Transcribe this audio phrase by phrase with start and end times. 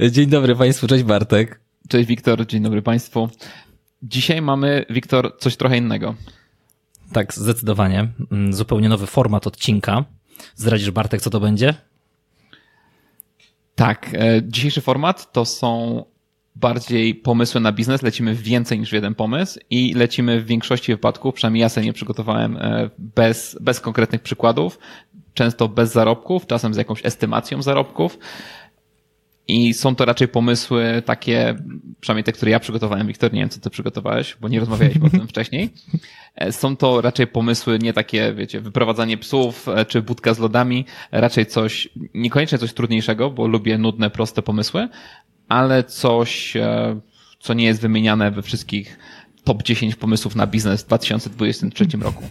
[0.00, 1.60] Dzień dobry Państwu, cześć Bartek.
[1.88, 3.28] Cześć Wiktor, dzień dobry Państwu.
[4.02, 6.14] Dzisiaj mamy, Wiktor, coś trochę innego.
[7.12, 8.08] Tak, zdecydowanie.
[8.32, 10.04] Mm, zupełnie nowy format odcinka.
[10.54, 11.74] Zdradzisz Bartek, co to będzie?
[13.74, 16.04] Tak, e, dzisiejszy format to są
[16.56, 20.92] bardziej pomysły na biznes, lecimy w więcej niż w jeden pomysł i lecimy w większości
[20.92, 24.78] wypadków, przynajmniej ja sobie nie przygotowałem e, bez, bez konkretnych przykładów,
[25.34, 28.18] często bez zarobków, czasem z jakąś estymacją zarobków.
[29.48, 31.56] I są to raczej pomysły takie,
[32.00, 33.06] przynajmniej te, które ja przygotowałem.
[33.06, 35.70] Wiktor, nie wiem, co ty przygotowałeś, bo nie rozmawialiśmy o tym wcześniej.
[36.34, 40.84] E, są to raczej pomysły nie takie, wiecie, wyprowadzanie psów e, czy budka z lodami,
[41.12, 44.88] raczej coś, niekoniecznie coś trudniejszego, bo lubię nudne, proste pomysły,
[45.48, 47.00] ale coś, e,
[47.40, 48.98] co nie jest wymieniane we wszystkich
[49.44, 52.24] top 10 pomysłów na biznes w 2023 roku.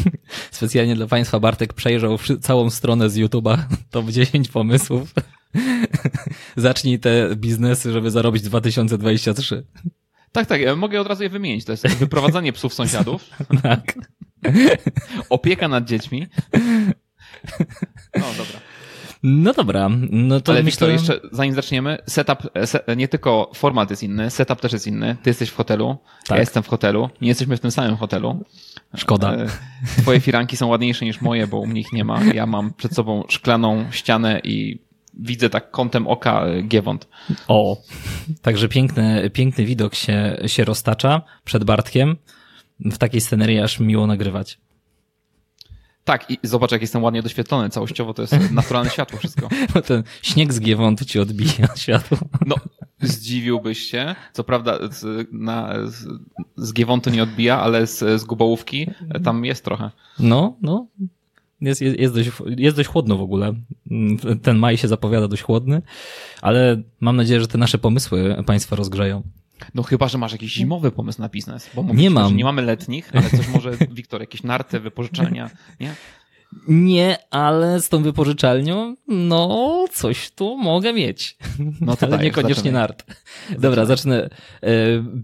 [0.50, 3.58] Specjalnie dla Państwa Bartek przejrzał całą stronę z YouTube'a
[3.90, 5.14] top 10 pomysłów.
[6.56, 9.64] Zacznij te biznesy, żeby zarobić 2023.
[10.32, 11.64] Tak, tak, ja mogę od razu je wymienić.
[11.64, 13.30] To jest wyprowadzanie psów sąsiadów.
[13.62, 13.94] tak.
[15.28, 16.26] Opieka nad dziećmi.
[18.14, 18.60] No, dobra.
[19.26, 20.92] No dobra, no to Ale myślę...
[20.92, 22.38] jeszcze zanim zaczniemy, setup,
[22.96, 25.16] nie tylko format jest inny, setup też jest inny.
[25.22, 26.36] Ty jesteś w hotelu, tak.
[26.36, 28.44] ja jestem w hotelu, nie jesteśmy w tym samym hotelu.
[28.96, 29.34] Szkoda.
[29.34, 29.46] E,
[29.98, 32.24] twoje firanki są ładniejsze niż moje, bo u mnie ich nie ma.
[32.24, 34.78] Ja mam przed sobą szklaną ścianę i
[35.20, 37.08] widzę tak kątem oka e, Giewont.
[37.48, 37.76] O,
[38.42, 42.16] także piękny, piękny widok się, się roztacza przed Bartkiem.
[42.80, 44.58] W takiej scenerii aż miło nagrywać.
[46.04, 47.70] Tak, i zobacz, jak jestem ładnie doświetlony.
[47.70, 49.48] Całościowo to jest naturalne światło wszystko.
[49.74, 52.18] No ten śnieg z Giewontu ci odbija światło.
[52.46, 52.56] No,
[53.00, 54.14] zdziwiłbyś się.
[54.32, 56.06] Co prawda z, na, z,
[56.56, 58.90] z Giewontu nie odbija, ale z, z Gubołówki
[59.24, 59.90] tam jest trochę.
[60.18, 60.86] No, no.
[61.64, 63.54] Jest, jest, jest, dość, jest dość chłodno w ogóle.
[64.42, 65.82] Ten maj się zapowiada dość chłodny,
[66.42, 69.22] ale mam nadzieję, że te nasze pomysły Państwa rozgrzeją.
[69.74, 71.70] No chyba, że masz jakiś zimowy pomysł na biznes.
[71.74, 72.36] Bo nie mam.
[72.36, 75.94] nie mamy letnich, ale coś może, Wiktor, jakieś narty, wypożyczenia, nie?
[76.68, 81.36] Nie, ale z tą wypożyczalnią, no, coś tu mogę mieć.
[81.80, 82.82] No to ale dajesz, niekoniecznie zaczynaj.
[82.82, 83.04] nart.
[83.58, 84.30] Dobra, zacznę.
[84.62, 84.70] E,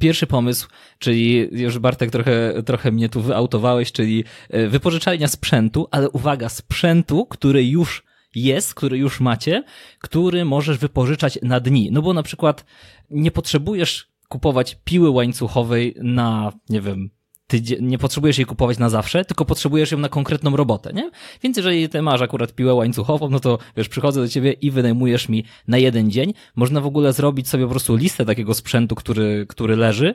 [0.01, 6.11] pierwszy pomysł, czyli już Bartek trochę, trochę mnie tu wyautowałeś, czyli e, wypożyczalnia sprzętu, ale
[6.11, 8.05] uwaga, sprzętu, który już
[8.35, 9.65] jest, który już macie,
[9.99, 11.89] który możesz wypożyczać na dni.
[11.93, 12.65] No bo na przykład
[13.11, 17.11] nie potrzebujesz kupować piły łańcuchowej na, nie wiem,
[17.51, 21.11] tydzień, nie potrzebujesz jej kupować na zawsze, tylko potrzebujesz ją na konkretną robotę, nie?
[21.43, 25.29] Więc jeżeli ty masz akurat piłę łańcuchową, no to wiesz, przychodzę do ciebie i wynajmujesz
[25.29, 26.35] mi na jeden dzień.
[26.57, 30.15] Można w ogóle zrobić sobie po prostu listę takiego sprzętu, który, który leży.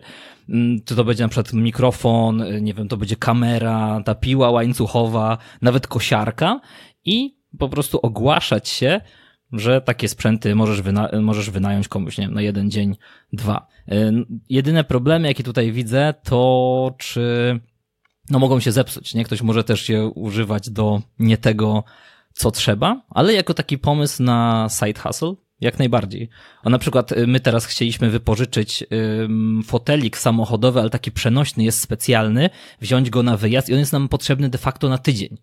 [0.50, 5.38] Mm, czy to będzie na przykład mikrofon, nie wiem, to będzie kamera, ta piła łańcuchowa,
[5.62, 6.60] nawet kosiarka
[7.06, 9.02] i po prostu ogłaszać się,
[9.60, 12.96] że takie sprzęty możesz, wyna możesz wynająć komuś, nie wiem, na jeden dzień,
[13.34, 13.68] dwa.
[13.92, 14.12] Y,
[14.50, 17.60] jedyne problemy, jakie tutaj widzę, to czy
[18.30, 19.24] no mogą się zepsuć, nie?
[19.24, 21.84] Ktoś może też je używać do nie tego,
[22.34, 26.30] co trzeba, ale jako taki pomysł na side hustle, jak najbardziej.
[26.64, 28.84] O na przykład y, my teraz chcieliśmy wypożyczyć
[29.66, 32.50] fotelik samochodowy, ale taki przenośny jest specjalny,
[32.82, 35.38] wziąć go na wyjazd i on jest nam potrzebny de facto na tydzień.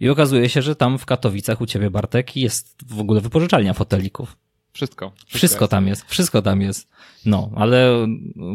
[0.00, 4.36] I okazuje się, że tam w Katowicach u ciebie, Bartek, jest w ogóle wypożyczalnia fotelików.
[4.72, 5.12] Wszystko.
[5.16, 6.88] Wszystko, wszystko tam jest, wszystko tam jest.
[7.26, 8.06] No, ale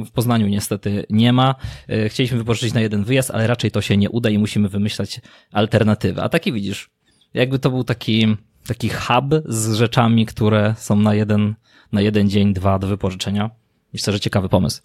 [0.05, 1.55] w Poznaniu niestety nie ma.
[1.89, 5.21] E, chcieliśmy wypożyczyć na jeden wyjazd, ale raczej to się nie uda i musimy wymyślać
[5.51, 6.23] alternatywę.
[6.23, 6.89] A taki widzisz,
[7.33, 8.37] jakby to był taki,
[8.67, 11.55] taki hub z rzeczami, które są na jeden,
[11.91, 13.49] na jeden dzień, dwa do wypożyczenia.
[13.93, 14.81] Myślę, że ciekawy pomysł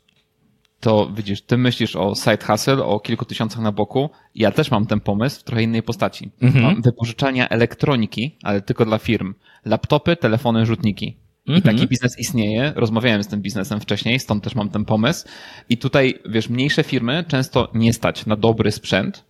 [0.81, 4.11] to widzisz, ty myślisz o side hustle, o kilku tysiącach na boku.
[4.34, 6.31] Ja też mam ten pomysł w trochę innej postaci.
[6.43, 6.65] Mhm.
[6.65, 9.34] Mam wypożyczania elektroniki, ale tylko dla firm.
[9.65, 11.17] Laptopy, telefony, rzutniki.
[11.47, 11.77] I mhm.
[11.77, 12.72] taki biznes istnieje.
[12.77, 15.28] Rozmawiałem z tym biznesem wcześniej, stąd też mam ten pomysł.
[15.69, 19.25] I tutaj, wiesz, mniejsze firmy często nie stać na dobry sprzęt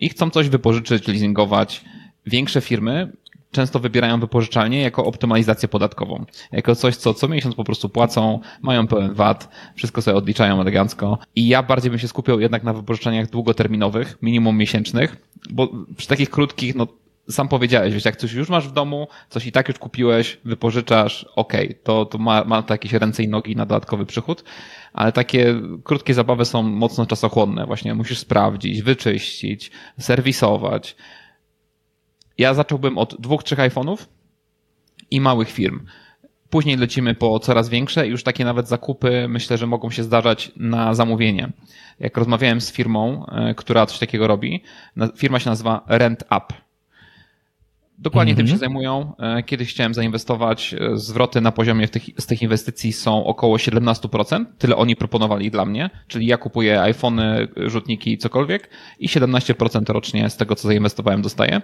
[0.00, 1.84] i chcą coś wypożyczyć, leasingować.
[2.26, 3.12] Większe firmy
[3.50, 6.24] często wybierają wypożyczalnie jako optymalizację podatkową.
[6.52, 11.18] Jako coś, co co miesiąc po prostu płacą, mają pełen VAT, wszystko sobie odliczają elegancko.
[11.36, 15.16] I ja bardziej bym się skupiał jednak na wypożyczeniach długoterminowych, minimum miesięcznych,
[15.50, 16.86] bo przy takich krótkich, no
[17.30, 21.26] sam powiedziałeś, wiesz, jak coś już masz w domu, coś i tak już kupiłeś, wypożyczasz,
[21.36, 24.44] okej, okay, to, to ma, ma to jakieś ręce i nogi na dodatkowy przychód,
[24.92, 25.54] ale takie
[25.84, 27.66] krótkie zabawy są mocno czasochłonne.
[27.66, 30.96] Właśnie musisz sprawdzić, wyczyścić, serwisować,
[32.38, 34.06] ja zacząłbym od dwóch, trzech iPhone'ów
[35.10, 35.86] i małych firm.
[36.50, 40.52] Później lecimy po coraz większe i już takie nawet zakupy myślę, że mogą się zdarzać
[40.56, 41.52] na zamówienie.
[42.00, 44.62] Jak rozmawiałem z firmą, e, która coś takiego robi,
[45.16, 46.66] firma się nazywa Rent Up.
[47.98, 48.48] Dokładnie mm -hmm.
[48.48, 49.12] tym się zajmują.
[49.18, 50.74] E, kiedyś chciałem zainwestować.
[50.74, 54.44] E, zwroty na poziomie tych, z tych inwestycji są około 17%.
[54.58, 55.90] Tyle oni proponowali dla mnie.
[56.08, 61.60] Czyli ja kupuję iPhony, rzutniki, cokolwiek i 17% rocznie z tego, co zainwestowałem, dostaję.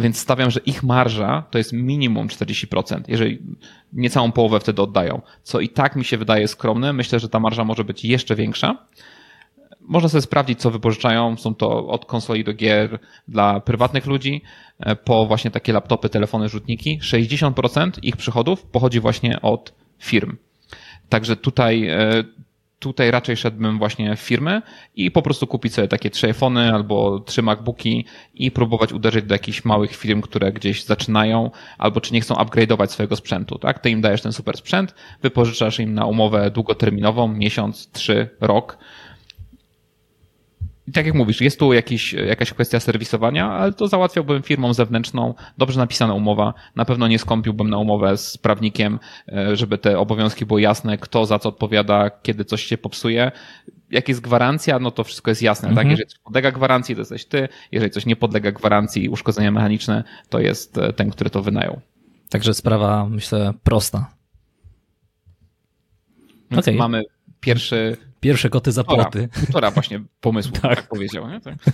[0.00, 3.38] Więc stawiam, że ich marża to jest minimum 40%, jeżeli
[3.92, 6.92] niecałą połowę wtedy oddają, co i tak mi się wydaje skromne.
[6.92, 8.86] Myślę, że ta marża może być jeszcze większa.
[9.80, 11.36] Można sobie sprawdzić, co wypożyczają.
[11.36, 12.98] Są to od konsoli do gier
[13.28, 14.42] dla prywatnych ludzi,
[14.80, 16.98] e, po właśnie takie laptopy, telefony, rzutniki.
[17.02, 20.36] 60% ich przychodów pochodzi właśnie od firm.
[21.08, 22.24] Także tutaj e,
[22.80, 24.62] tutaj raczej szedłbym właśnie w firmę
[24.96, 28.04] i po prostu kupić sobie takie trzy iPhony albo trzy MacBooki
[28.34, 32.86] i próbować uderzyć do jakichś małych firm, które gdzieś zaczynają albo czy nie chcą upgrade'ować
[32.86, 33.78] swojego sprzętu, tak?
[33.78, 38.78] Ty im dajesz ten super sprzęt, wypożyczasz im na umowę długoterminową, miesiąc, trzy, rok,
[40.90, 45.34] i tak jak mówisz, jest tu jakiś, jakaś kwestia serwisowania, ale to załatwiałbym firmą zewnętrzną,
[45.58, 46.54] dobrze napisana umowa.
[46.76, 48.98] Na pewno nie skąpiłbym na umowę z prawnikiem,
[49.28, 53.32] e, żeby te obowiązki były jasne, kto za co odpowiada, kiedy coś się popsuje.
[53.90, 55.70] Jak jest gwarancja, no to wszystko jest jasne, tak?
[55.70, 55.86] mhm.
[55.86, 55.90] tak?
[55.90, 57.48] Jeżeli coś podlega gwarancji, to jesteś ty.
[57.72, 61.80] Jeżeli coś nie podlega gwarancji, uszkodzenia mechaniczne, to jest e, ten, który to wynajął.
[62.30, 64.14] Także sprawa, myślę, prosta.
[66.58, 66.74] Okay.
[66.74, 67.02] mamy
[67.40, 69.28] pierwszy Pierwsze koty za płoty.
[69.40, 71.28] Półtora właśnie pomysłu, tak, tak powiedział.
[71.28, 71.40] Nie?
[71.40, 71.54] Tak.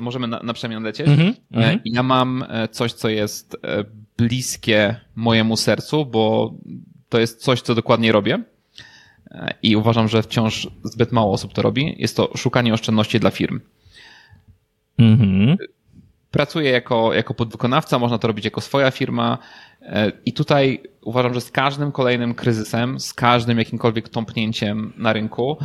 [0.00, 1.08] Możemy na, na przemian lecieć.
[1.08, 1.78] Mm -hmm.
[1.84, 3.84] Ja mam e, coś, co jest e,
[4.16, 6.54] bliskie mojemu sercu, bo
[7.08, 8.42] to jest coś, co dokładnie robię.
[9.62, 11.94] I uważam, że wciąż zbyt mało osób to robi.
[11.98, 13.60] Jest to szukanie oszczędności dla firm.
[14.98, 15.56] Mm -hmm.
[16.30, 19.38] Pracuję jako, jako podwykonawca, można to robić jako swoja firma.
[20.24, 25.58] I tutaj uważam, że z każdym kolejnym kryzysem, z każdym jakimkolwiek tąpnięciem na rynku,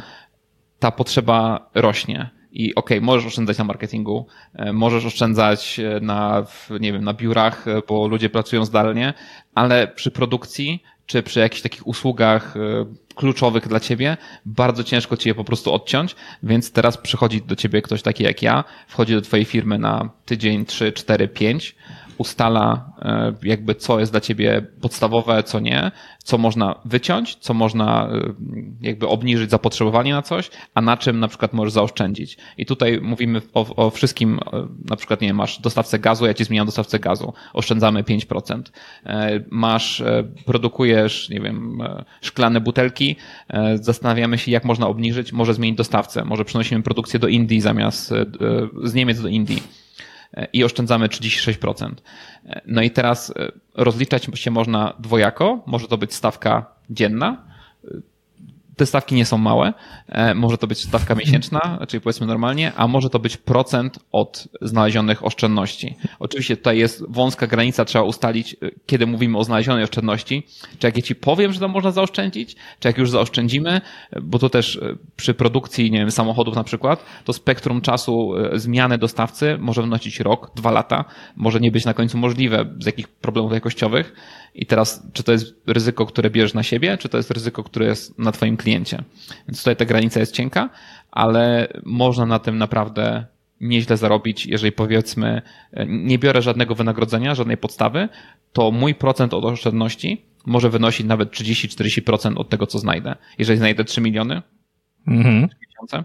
[0.79, 2.29] ta potrzeba rośnie.
[2.51, 6.45] I okej, okay, możesz oszczędzać na marketingu, e, możesz oszczędzać e, na,
[6.79, 9.13] nie wiem, na biurach, e, bo ludzie pracują zdalnie,
[9.55, 12.53] ale przy produkcji czy przy jakichś takich usługach
[13.15, 17.81] kluczowych dla ciebie, bardzo ciężko ci je po prostu odciąć, więc teraz przychodzi do ciebie
[17.81, 21.75] ktoś taki jak ja, wchodzi do twojej firmy na tydzień, trzy, cztery, pięć,
[22.21, 25.91] ustala e, jakby co jest dla ciebie podstawowe, co nie,
[26.23, 28.33] co można wyciąć, co można e,
[28.81, 32.37] jakby obniżyć zapotrzebowanie na coś, a na czym na przykład możesz zaoszczędzić.
[32.57, 36.33] I tutaj mówimy o, o wszystkim, e, na przykład nie wiem, masz dostawcę gazu, ja
[36.33, 38.61] ci zmieniam dostawcę gazu, oszczędzamy 5%.
[39.49, 40.03] Masz,
[40.45, 41.83] produkujesz, nie wiem,
[42.21, 43.15] szklane butelki,
[43.75, 48.13] zastanawiamy się, jak można obniżyć, może zmienić dostawcę, może przenosimy produkcję do Indii zamiast
[48.83, 49.80] z Niemiec do Indii
[50.53, 51.91] i oszczędzamy 36%.
[52.65, 55.63] No i teraz e, rozliczać się można dwojako.
[55.65, 57.50] Może to być stawka dzienna,
[58.75, 59.73] te stawki nie są małe.
[60.07, 64.47] E, może to być stawka miesięczna, czyli powiedzmy normalnie, a może to być procent od
[64.61, 65.95] znalezionych oszczędności.
[66.19, 70.47] Oczywiście tutaj jest wąska granica, trzeba ustalić, e, kiedy mówimy o znalezionej oszczędności.
[70.79, 73.81] Czy jak ja ci powiem, że to można zaoszczędzić, czy jak już zaoszczędzimy,
[74.21, 78.97] bo to też e, przy produkcji, nie wiem, samochodów na przykład, to spektrum czasu zmiany
[78.97, 83.53] dostawcy może wynosić rok, dwa lata, może nie być na końcu możliwe z jakich problemów
[83.53, 84.13] jakościowych.
[84.55, 87.85] I teraz, czy to jest ryzyko, które bierzesz na siebie, czy to jest ryzyko, które
[87.85, 89.03] jest na twoim kliencie.
[89.47, 90.69] Więc tutaj ta granica jest cienka,
[91.11, 93.25] ale można na tym naprawdę
[93.61, 95.41] nieźle zarobić, jeżeli powiedzmy
[95.87, 98.09] nie biorę żadnego wynagrodzenia, żadnej podstawy,
[98.53, 103.15] to mój procent od oszczędności może wynosić nawet 30-40% od tego, co znajdę.
[103.37, 104.41] Jeżeli znajdę 3 miliony,
[105.07, 105.49] mhm.
[105.49, 106.03] 3 miesiące,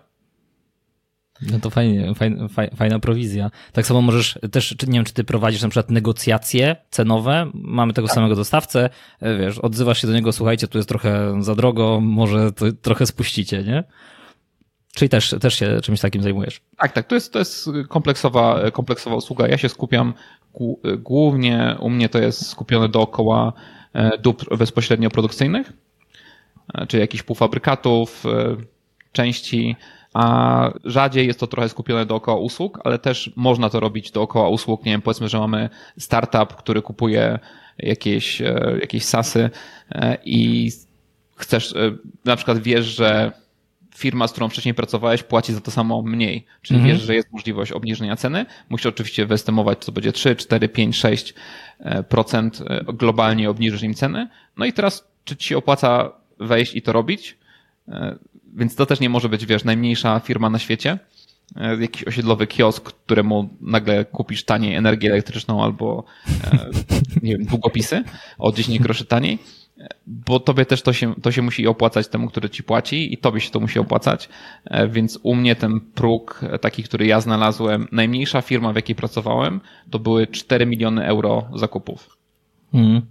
[1.43, 3.50] no to fajnie, fajna, fajna prowizja.
[3.73, 8.09] Tak samo możesz też, nie wiem, czy ty prowadzisz na przykład negocjacje cenowe, mamy tego
[8.09, 8.14] tak.
[8.14, 8.90] samego dostawcę,
[9.21, 13.07] e, wiesz, odzywasz się do niego, słuchajcie, tu jest trochę za drogo, może to trochę
[13.07, 13.85] spuścicie, nie?
[14.95, 16.61] Czyli też, też się czymś takim zajmujesz.
[16.78, 19.49] Tak, tak, to jest, to jest kompleksowa, kompleksowa usługa.
[19.49, 20.14] Ja się skupiam
[20.99, 23.52] głównie, u mnie to jest skupione dookoła
[23.93, 25.73] e, dóbr bezpośrednio produkcyjnych,
[26.75, 28.25] e, czyli jakichś półfabrykatów,
[29.12, 29.76] części,
[30.16, 34.85] a rzadziej jest to trochę skupione dookoła usług, ale też można to robić dookoła usług.
[34.85, 35.68] Nie wiem, powiedzmy, że mamy
[35.99, 37.38] startup, który kupuje
[37.78, 39.50] jakieś, e, jakieś sasy
[39.90, 40.70] e, i
[41.37, 43.32] chcesz, e, na przykład wiesz, że
[43.94, 46.46] firma, z którą wcześniej pracowałeś, płaci za to samo mniej.
[46.62, 46.96] Czyli mhm.
[46.96, 48.46] wiesz, że jest możliwość obniżenia ceny.
[48.68, 51.35] Musisz oczywiście wyestymować, co będzie 3, 4, 5, 6
[52.08, 52.62] procent
[52.94, 54.28] globalnie obniżysz im ceny.
[54.56, 57.38] No i teraz, czy ci się opłaca wejść i to robić?
[58.56, 60.98] Więc to też nie może być, wiesz, najmniejsza firma na świecie.
[61.56, 66.04] E, jakiś osiedlowy kiosk, któremu nagle kupisz taniej energię elektryczną albo,
[66.44, 66.70] e,
[67.22, 68.04] nie wiem, długopisy
[68.38, 69.38] o 10 groszy taniej.
[70.06, 73.40] bo tobie też to się, to się musi opłacać temu, który ci płaci i tobie
[73.40, 74.28] się to musi opłacać,
[74.64, 79.60] e, więc u mnie ten próg taki, który ja znalazłem, najmniejsza firma, w jakiej pracowałem,
[79.90, 82.16] to były 4 miliony euro zakupów.
[82.75, 83.02] Mm.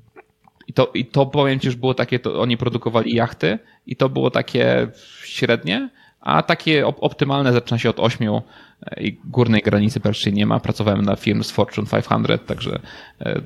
[0.68, 4.10] I to, I to powiem ci, już było takie, to oni produkowali jachty i to
[4.10, 4.88] było takie
[5.24, 5.90] średnie,
[6.22, 10.60] a takie optymalne zaczyna się od 8 e, i górnej granicy praktycznie nie ma.
[10.60, 12.80] Pracowałem na firm z Fortune 500, także
[13.22, 13.42] e,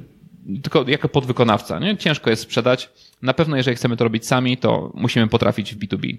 [0.63, 1.79] tylko jako podwykonawca.
[1.79, 1.97] Nie?
[1.97, 2.89] Ciężko jest sprzedać.
[3.21, 6.17] Na pewno, jeżeli chcemy to robić sami, to musimy potrafić w B2B.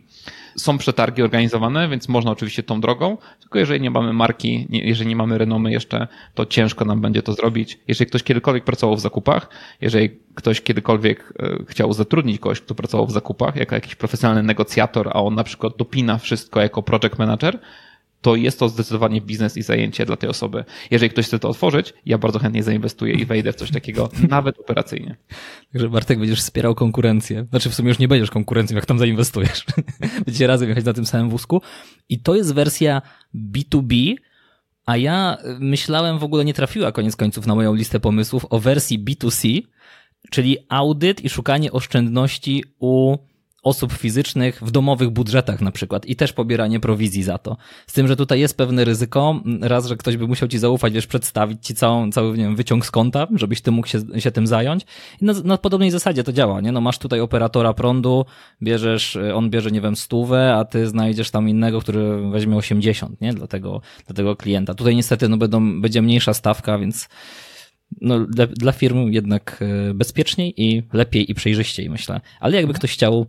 [0.57, 5.17] Są przetargi organizowane, więc można oczywiście tą drogą, tylko jeżeli nie mamy marki, jeżeli nie
[5.17, 7.79] mamy renomy jeszcze, to ciężko nam będzie to zrobić.
[7.89, 9.49] Jeżeli ktoś kiedykolwiek pracował w zakupach,
[9.81, 15.09] jeżeli ktoś kiedykolwiek e, chciał zatrudnić kogoś, kto pracował w zakupach, jako jakiś profesjonalny negocjator,
[15.09, 17.59] a on na przykład dopina wszystko jako project manager,
[18.21, 20.65] to jest to zdecydowanie biznes i zajęcie dla tej osoby.
[20.91, 24.59] Jeżeli ktoś chce to otworzyć, ja bardzo chętnie zainwestuję i wejdę w coś takiego, nawet
[24.59, 25.17] operacyjnie.
[25.73, 27.47] Także Bartek będziesz wspierał konkurencję.
[27.51, 29.65] Znaczy w sumie już nie będziesz konkurencją, jak tam zainwestujesz.
[30.27, 31.63] Będziecie razem jechać na tym samym wózku.
[32.09, 33.03] I to jest wersja
[33.35, 34.15] B2B,
[34.87, 39.05] a ja myślałem, w ogóle nie trafiła koniec końców na moją listę pomysłów o wersji
[39.05, 39.63] B2C,
[40.31, 43.17] czyli audyt i szukanie oszczędności u
[43.63, 47.57] osób fizycznych w domowych budżetach na przykład i też pobieranie prowizji za to.
[47.87, 51.07] Z tym, że tutaj jest pewne ryzyko, raz, że ktoś by musiał ci zaufać, wiesz,
[51.07, 54.47] przedstawić ci całą, cały, nie wiem, wyciąg z konta, żebyś ty mógł się, się tym
[54.47, 54.87] zająć.
[55.23, 56.73] I na, na podobnej zasadzie to działa, nie?
[56.73, 58.25] No masz tutaj operatora prądu,
[58.63, 63.35] bierzesz, on bierze, nie wiem, stówę, a ty znajdziesz tam innego, który weźmie 80, nie?
[63.35, 64.75] Dla tego, dla tego klienta.
[64.75, 67.09] Tutaj niestety, no będą, będzie mniejsza stawka, więc
[68.01, 72.21] no, dla, dla firm jednak e, bezpieczniej i lepiej i przejrzyściej, myślę.
[72.41, 73.27] Ale jakby ktoś chciał,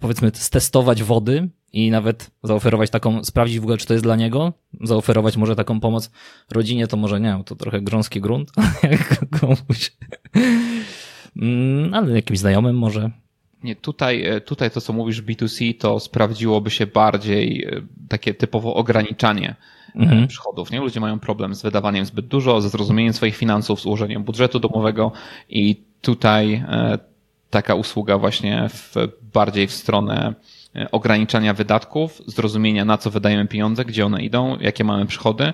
[0.00, 4.52] powiedzmy, stestować wody i nawet zaoferować taką, sprawdzić w ogóle, czy to jest dla niego,
[4.80, 6.10] zaoferować może taką pomoc
[6.50, 8.50] rodzinie, to może nie, to trochę grząski grunt,
[8.90, 9.92] jak komuś.
[11.36, 13.10] Mm, ale jakimś znajomym może.
[13.62, 18.74] Nie, tutaj, e, tutaj to, co mówisz B2C, to sprawdziłoby się bardziej e, takie typowo
[18.74, 19.54] ograniczanie
[19.94, 20.28] mhm.
[20.28, 20.70] przychodów.
[20.70, 20.80] Nie?
[20.80, 25.12] Ludzie mają problem z wydawaniem zbyt dużo, ze zrozumieniem swoich finansów, z ułożeniem budżetu domowego
[25.48, 26.98] i tutaj e,
[27.50, 28.94] taka usługa właśnie w,
[29.34, 30.34] bardziej w stronę
[30.76, 35.52] e, ograniczania wydatków, zrozumienia na co wydajemy pieniądze, gdzie one idą, jakie mamy przychody.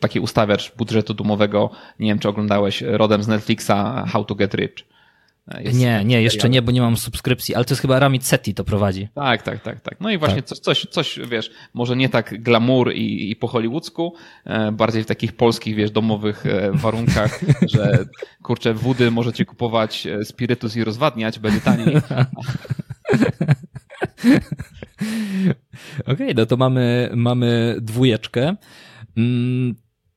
[0.00, 4.74] Taki ustawiacz budżetu domowego, nie wiem czy oglądałeś rodem z Netflixa How to Get Rich.
[5.60, 8.54] Jest nie, nie, jeszcze nie, bo nie mam subskrypcji, ale to jest chyba Ramit Seti
[8.54, 9.08] to prowadzi.
[9.14, 10.00] Tak, tak, tak, tak.
[10.00, 10.46] No i właśnie tak.
[10.46, 15.06] coś, coś, coś, wiesz, może nie tak glamour i, i po hollywoodzku, e, bardziej w
[15.06, 17.40] takich polskich, wiesz, domowych e, warunkach,
[17.74, 18.04] że
[18.42, 21.96] kurczę, wody możecie kupować e, spirytus i rozwadniać, będzie taniej.
[26.00, 28.56] Okej, okay, no to mamy, mamy dwójeczkę.
[29.16, 29.74] Mm,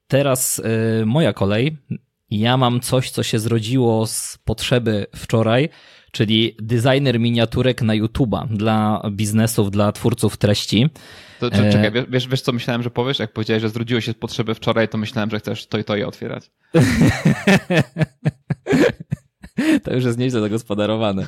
[0.07, 0.61] teraz
[1.05, 1.77] moja kolej.
[2.29, 5.69] Ja mam coś, co się zrodziło z potrzeby wczoraj,
[6.11, 10.89] czyli designer miniaturek na YouTube'a dla biznesów, dla twórców treści.
[11.39, 13.19] To, to, czekaj, e, wiesz, wiesz co myślałem, że powiesz?
[13.19, 15.95] Jak powiedziałeś, że zrodziło się z potrzeby wczoraj, to myślałem, że chcesz to i to
[15.95, 16.51] je otwierać.
[19.83, 21.27] To już jest nieźle zagospodarowane.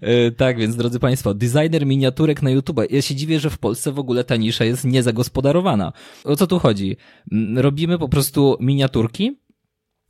[0.00, 2.80] E, tak, więc drodzy Państwo, designer miniaturek na YouTube.
[2.90, 5.92] Ja się dziwię, że w Polsce w ogóle ta nisza jest niezagospodarowana.
[6.24, 6.96] O co tu chodzi?
[7.56, 9.38] Robimy po prostu miniaturki,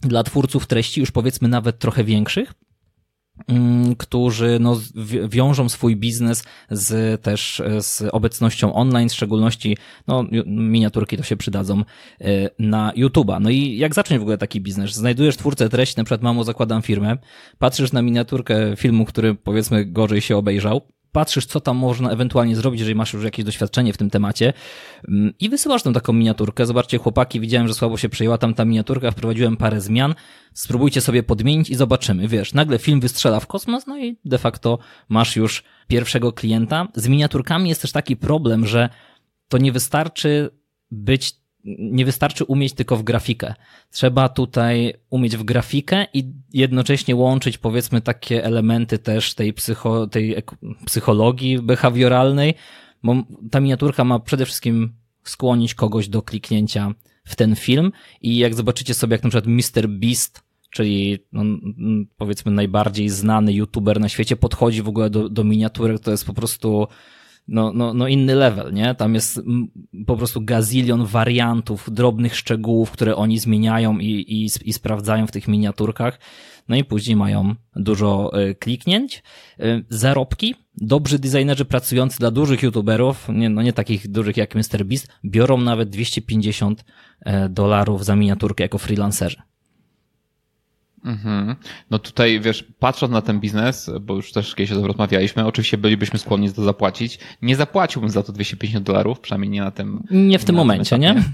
[0.00, 2.54] dla twórców treści, już powiedzmy nawet trochę większych,
[3.48, 4.80] mm, którzy no,
[5.28, 9.76] wiążą swój biznes z, też z obecnością online, w szczególności
[10.06, 11.80] no, miniaturki to się przydadzą
[12.20, 12.24] e,
[12.58, 13.40] na YouTube'a.
[13.40, 14.94] No i jak zacząć w ogóle taki biznes?
[14.94, 17.16] Znajdujesz twórcę treści, na przykład mamo zakładam firmę,
[17.58, 22.80] patrzysz na miniaturkę filmu, który powiedzmy gorzej się obejrzał, patrzysz, co tam można ewentualnie zrobić,
[22.80, 24.52] jeżeli masz już jakieś doświadczenie w tym temacie
[25.08, 26.66] mm, i wysyłasz tam taką miniaturkę.
[26.66, 30.14] Zobaczcie, chłopaki, widziałem, że słabo się przejęła tam ta miniaturka, wprowadziłem parę zmian,
[30.52, 32.28] spróbujcie sobie podmienić i zobaczymy.
[32.28, 36.88] Wiesz, nagle film wystrzela w kosmos, no i de facto masz już pierwszego klienta.
[36.94, 38.88] Z miniaturkami jest też taki problem, że
[39.48, 40.50] to nie wystarczy
[40.90, 41.38] być
[41.78, 43.54] nie wystarczy umieć tylko w grafikę.
[43.90, 50.36] Trzeba tutaj umieć w grafikę i jednocześnie łączyć powiedzmy takie elementy też tej, psycho, tej
[50.84, 52.54] psychologii behawioralnej,
[53.02, 53.16] bo
[53.50, 54.92] ta miniaturka ma przede wszystkim
[55.24, 59.88] skłonić kogoś do kliknięcia w ten film i jak zobaczycie sobie jak na przykład Mr.
[59.88, 61.42] Beast czyli no,
[62.16, 66.34] powiedzmy najbardziej znany youtuber na świecie podchodzi w ogóle do, do miniaturek, to jest po
[66.34, 66.86] prostu
[67.48, 68.94] no, no, no inny level, nie?
[68.94, 69.40] Tam jest
[70.06, 75.48] po prostu gazilion wariantów, drobnych szczegółów, które oni zmieniają i, i, i sprawdzają w tych
[75.48, 76.20] miniaturkach.
[76.68, 79.22] No i później mają dużo e, kliknięć.
[79.60, 80.54] E, zarobki.
[80.80, 85.88] Dobrzy designerzy pracujący dla dużych youtuberów, nie, no nie takich dużych jak MrBeast, biorą nawet
[85.88, 86.84] 250
[87.20, 89.42] e, dolarów za miniaturkę jako freelancerzy.
[91.04, 91.56] Mhm.
[91.90, 95.78] No tutaj, wiesz, patrząc na ten biznes, bo już też kiedyś o tym rozmawialiśmy, oczywiście
[95.78, 97.18] bylibyśmy skłonni to zapłacić.
[97.42, 100.02] Nie zapłaciłbym za to 250 dolarów, przynajmniej nie na tym.
[100.10, 101.24] Nie w tym momencie, nie?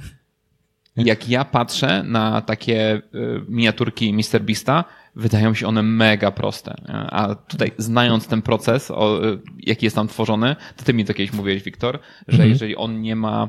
[0.97, 4.85] Jak ja patrzę na takie y, miniaturki MrBeasta,
[5.17, 6.75] wydają się one mega proste.
[7.11, 11.15] A tutaj, znając ten proces, o, y, jaki jest tam tworzony, to ty mi to
[11.15, 12.51] kiedyś mówiłeś, Wiktor, że mhm.
[12.51, 13.49] jeżeli on nie ma,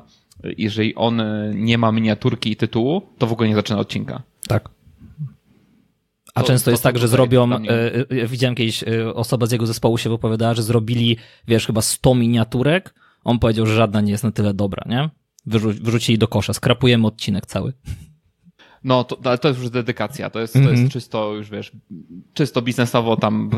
[0.57, 1.21] jeżeli on
[1.53, 4.21] nie ma miniaturki i tytułu, to w ogóle nie zaczyna odcinka.
[4.47, 4.69] Tak.
[6.35, 7.59] A to, często to, jest tak, że zrobią, e,
[8.09, 12.15] e, widziałem kiedyś e, osoba z jego zespołu się wypowiadała, że zrobili, wiesz, chyba 100
[12.15, 12.93] miniaturek.
[13.23, 15.09] On powiedział, że żadna nie jest na tyle dobra, nie?
[15.45, 17.73] Wyrzu wyrzucili do kosza, skrapujemy odcinek cały.
[18.85, 20.89] No, to, ale to jest już dedykacja, to jest, to jest mhm.
[20.89, 21.71] czysto już, wiesz,
[22.33, 23.49] czysto biznesowo tam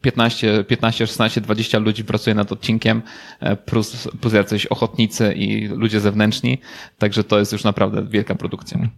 [0.00, 3.02] 15, 15, 16, 20 ludzi pracuje nad odcinkiem,
[3.40, 6.58] e, plus, plus jacyś ochotnicy i ludzie zewnętrzni,
[6.98, 8.88] także to jest już naprawdę wielka produkcja.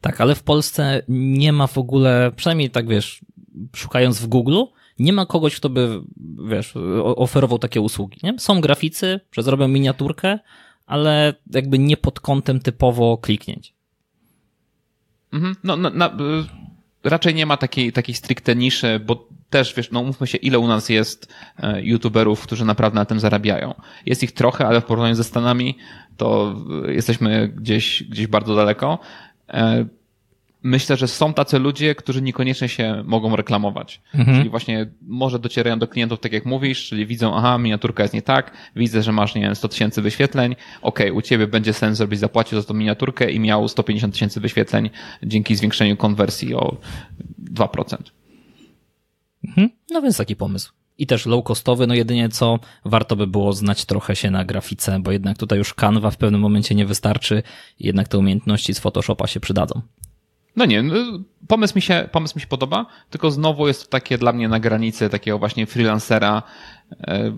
[0.00, 3.20] Tak, ale w Polsce nie ma w ogóle, przynajmniej tak wiesz,
[3.76, 4.62] szukając w Google,
[4.98, 6.00] nie ma kogoś, kto by,
[6.48, 8.38] wiesz, oferował takie usługi, nie?
[8.38, 10.38] Są graficy, że zrobią miniaturkę,
[10.86, 13.74] ale jakby nie pod kątem typowo kliknięć.
[15.32, 15.56] Mhm.
[15.64, 16.10] No, na, na,
[17.04, 20.66] raczej nie ma takiej, takiej stricte niszy, bo też, wiesz, no mówmy się, ile u
[20.66, 23.74] nas jest e, youtuberów, którzy naprawdę na tym zarabiają.
[24.06, 25.78] Jest ich trochę, ale w porównaniu ze Stanami
[26.16, 26.56] to
[26.88, 28.98] jesteśmy gdzieś, gdzieś bardzo daleko.
[30.62, 34.00] Myślę, że są tacy ludzie, którzy niekoniecznie się mogą reklamować.
[34.14, 34.38] Mhm.
[34.38, 38.22] Czyli właśnie może docierają do klientów, tak jak mówisz, czyli widzą, aha, miniaturka jest nie
[38.22, 41.98] tak, widzę, że masz, nie wiem, 100 tysięcy wyświetleń, okej, okay, u ciebie będzie sens,
[41.98, 44.90] żebyś zapłacił za tą miniaturkę i miał 150 tysięcy wyświetleń
[45.22, 46.76] dzięki zwiększeniu konwersji o
[47.54, 47.96] 2%.
[49.48, 49.70] Mhm.
[49.90, 50.72] No więc taki pomysł.
[50.98, 55.00] I też low costowy, no jedynie co warto by było znać trochę się na grafice,
[55.00, 57.42] bo jednak tutaj już Canva w pewnym momencie nie wystarczy,
[57.80, 59.82] jednak te umiejętności z Photoshopa się przydadzą.
[60.56, 60.94] No nie, no,
[61.48, 64.60] pomysł mi, się, pomysł mi się podoba, tylko znowu jest to takie dla mnie na
[64.60, 66.42] granicy takiego właśnie freelancera.
[67.00, 67.36] E,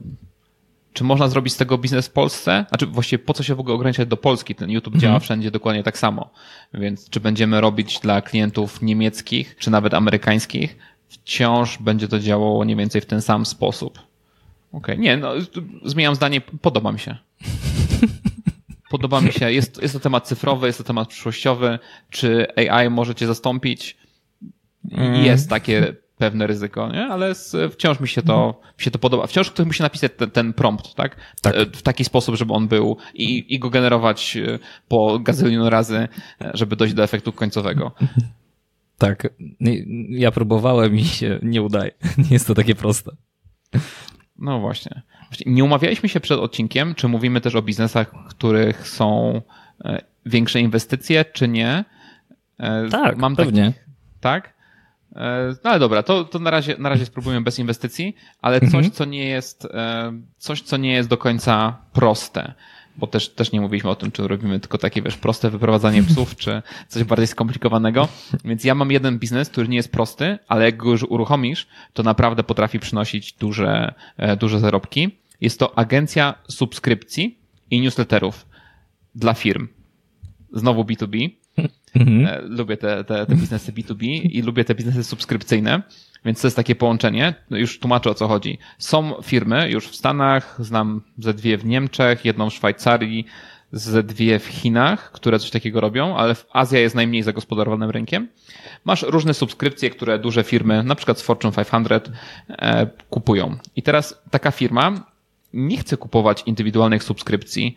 [0.92, 2.64] czy można zrobić z tego biznes w Polsce?
[2.68, 4.54] Znaczy właściwie po co się w ogóle ograniczać do Polski?
[4.54, 5.20] Ten YouTube działa mhm.
[5.20, 6.30] wszędzie dokładnie tak samo.
[6.74, 10.76] Więc czy będziemy robić dla klientów niemieckich, czy nawet amerykańskich,
[11.08, 13.98] wciąż będzie to działało mniej więcej w ten sam sposób.
[14.72, 14.98] Okej, okay.
[14.98, 15.32] nie, no
[15.84, 17.16] zmieniam zdanie, podoba mi się.
[18.94, 21.78] Podoba mi się, jest, jest to temat cyfrowy, jest to temat przyszłościowy.
[22.10, 23.96] Czy AI może cię zastąpić?
[24.90, 25.24] Mm.
[25.24, 27.06] Jest takie pewne ryzyko, nie?
[27.06, 27.32] ale
[27.70, 29.26] wciąż mi się to, mi się to podoba.
[29.26, 31.16] Wciąż ktoś musi napisać ten, ten prompt, tak?
[31.42, 31.54] tak?
[31.72, 36.08] W taki sposób, żeby on był i, i go generować e, po gazylion razy,
[36.40, 37.92] e, żeby dojść do efektu końcowego.
[38.98, 39.28] Tak.
[40.08, 41.90] Ja próbowałem i się nie udaje.
[42.18, 43.10] Nie jest to takie proste.
[44.38, 45.02] No właśnie.
[45.46, 49.40] Nie umawialiśmy się przed odcinkiem, czy mówimy też o biznesach, w których są
[49.84, 51.84] e, większe inwestycje, czy nie.
[52.58, 53.72] E, tak, Mam pewnie.
[54.20, 54.54] Tak?
[55.16, 58.74] E, no ale dobra, to, to na, razie, na razie spróbujemy bez inwestycji, ale coś,
[58.74, 58.90] mhm.
[58.90, 59.68] co nie jest,
[60.38, 62.54] coś, co nie jest do końca proste
[62.96, 66.36] bo też, też nie mówiliśmy o tym, czy robimy tylko takie, wiesz, proste wyprowadzanie psów,
[66.36, 68.08] czy coś bardziej skomplikowanego.
[68.44, 72.02] Więc ja mam jeden biznes, który nie jest prosty, ale jak go już uruchomisz, to
[72.02, 75.18] naprawdę potrafi przynosić duże, e, duże zarobki.
[75.40, 77.38] Jest to agencja subskrypcji
[77.70, 78.46] i newsletterów
[79.14, 79.68] dla firm.
[80.52, 81.30] Znowu B2B.
[81.94, 82.26] Mhm.
[82.26, 85.82] E, lubię te, te, te biznesy B2B i lubię te biznesy subskrypcyjne.
[86.24, 87.34] Więc to jest takie połączenie.
[87.50, 88.58] No już tłumaczę o co chodzi.
[88.78, 93.26] Są firmy już w Stanach, znam ze dwie w Niemczech, jedną w Szwajcarii,
[93.72, 98.28] ze dwie w Chinach, które coś takiego robią, ale Azja jest najmniej zagospodarowanym rynkiem.
[98.84, 102.10] Masz różne subskrypcje, które duże firmy, na przykład z Fortune 500,
[102.48, 103.56] e, kupują.
[103.76, 105.06] I teraz taka firma
[105.52, 107.76] nie chce kupować indywidualnych subskrypcji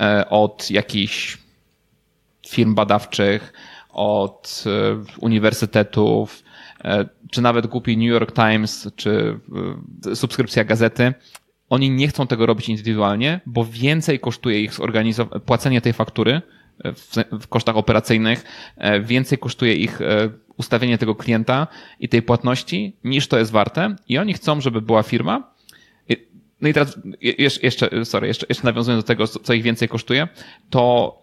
[0.00, 1.43] e, od jakichś
[2.48, 3.52] firm badawczych,
[3.92, 6.44] od e, uniwersytetów,
[6.84, 9.38] E, czy nawet głupi New York Times, czy
[10.06, 11.14] e, subskrypcja gazety,
[11.68, 14.72] oni nie chcą tego robić indywidualnie, bo więcej kosztuje ich
[15.46, 16.42] płacenie tej faktury
[16.84, 18.44] w, w kosztach operacyjnych,
[19.02, 19.98] więcej kosztuje ich
[20.56, 21.66] ustawienie tego klienta
[22.00, 23.96] i tej płatności, niż to jest warte.
[24.08, 25.54] I oni chcą, żeby była firma.
[26.60, 26.98] No i teraz
[27.62, 30.28] jeszcze, sorry, jeszcze, jeszcze nawiązując do tego, co ich więcej kosztuje,
[30.70, 31.20] to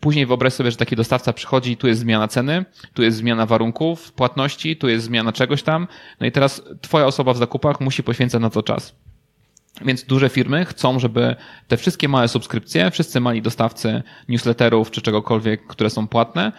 [0.00, 3.46] Później wyobraź sobie, że taki dostawca przychodzi i tu jest zmiana ceny, tu jest zmiana
[3.46, 5.88] warunków płatności, tu jest zmiana czegoś tam.
[6.20, 8.96] No i teraz twoja osoba w zakupach musi poświęcać na to czas.
[9.84, 11.36] Więc duże firmy chcą, żeby
[11.68, 16.52] te wszystkie małe subskrypcje, wszyscy mali dostawcy newsletterów czy czegokolwiek, które są płatne,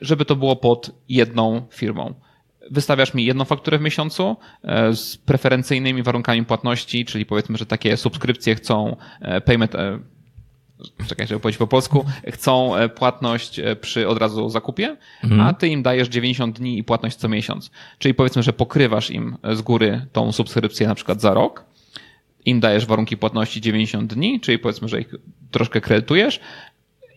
[0.00, 2.14] żeby to było pod jedną firmą.
[2.70, 7.96] Wystawiasz mi jedną fakturę w miesiącu e, z preferencyjnymi warunkami płatności, czyli powiedzmy, że takie
[7.96, 9.98] subskrypcje chcą e, payment e,
[11.08, 15.40] czekaj, żeby powiedzieć po polsku, chcą e, płatność e, przy od razu zakupie, mhm.
[15.40, 17.70] a ty im dajesz 90 dni i płatność co miesiąc.
[17.98, 21.64] Czyli powiedzmy, że pokrywasz im z góry tą subskrypcję na przykład za rok,
[22.44, 25.14] im dajesz warunki płatności 90 dni, czyli powiedzmy, że ich
[25.50, 26.40] troszkę kredytujesz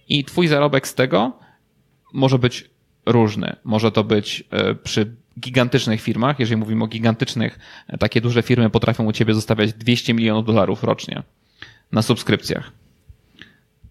[0.09, 1.31] i twój zarobek z tego
[2.13, 2.69] może być
[3.05, 3.55] różny.
[3.63, 7.59] Może to być e, przy gigantycznych firmach, jeżeli mówimy o gigantycznych,
[7.99, 11.23] takie duże firmy potrafią u ciebie zostawiać 200 milionów dolarów rocznie
[11.91, 12.71] na subskrypcjach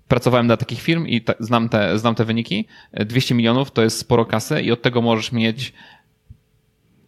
[0.08, 2.66] pracowałem dla takich firm i znam, te, znam te wyniki.
[2.92, 5.72] 200 milionów to jest sporo kasy i od tego możesz mieć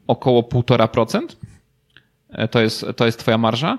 [0.07, 1.21] około 1,5%.
[2.31, 3.79] E, to jest, to jest twoja marża.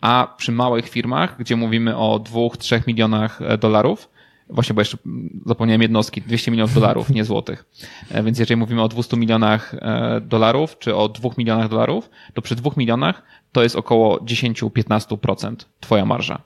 [0.00, 4.08] A przy małych firmach, gdzie mówimy o 2-3 milionach e, dolarów,
[4.48, 4.98] właśnie bo jeszcze
[5.46, 7.64] zapomniałem jednostki, 200 milionów dolarów, nie złotych.
[8.10, 9.74] E, więc jeżeli mówimy o 200 milionach
[10.22, 16.04] dolarów, czy o 2 milionach dolarów, to przy 2 milionach to jest około 10-15% twoja
[16.04, 16.42] marża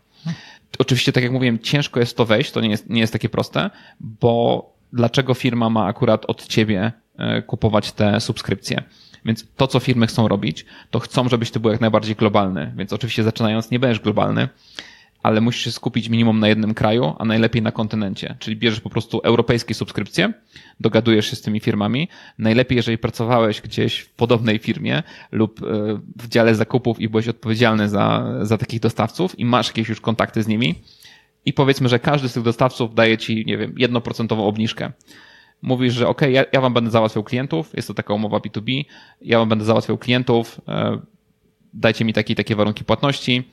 [0.79, 3.71] oczywiście, tak jak mówiłem, ciężko jest to wejść, to nie jest, nie jest takie proste,
[4.01, 8.83] bo dlaczego firma ma akurat od ciebie e, kupować te subskrypcje?
[9.25, 12.73] Więc to, co firmy chcą robić, to chcą, żebyś ty był jak najbardziej globalny.
[12.77, 14.49] Więc oczywiście zaczynając nie będziesz globalny,
[15.25, 18.37] ale musisz się skupić minimum na jednym kraju, a najlepiej na kontynencie.
[18.39, 20.33] Czyli bierzesz po prostu europejskie subskrypcje,
[20.81, 22.09] dogadujesz się z tymi firmami.
[22.39, 25.65] Najlepiej, jeżeli pracowałeś gdzieś w podobnej firmie lub e,
[26.17, 30.43] w dziale zakupów i byłeś odpowiedzialny za, za takich dostawców i masz jakieś już kontakty
[30.43, 30.75] z nimi
[31.45, 34.93] i powiedzmy, że każdy z tych dostawców daje ci, nie wiem, jednoprocentową obniżkę.
[35.63, 38.85] Mówisz, że ok, ja, ja wam będę załatwiał klientów, jest to taka umowa B2B,
[39.21, 40.99] ja wam będę załatwiał klientów, e,
[41.75, 43.49] dajcie mi takie takie warunki płatności,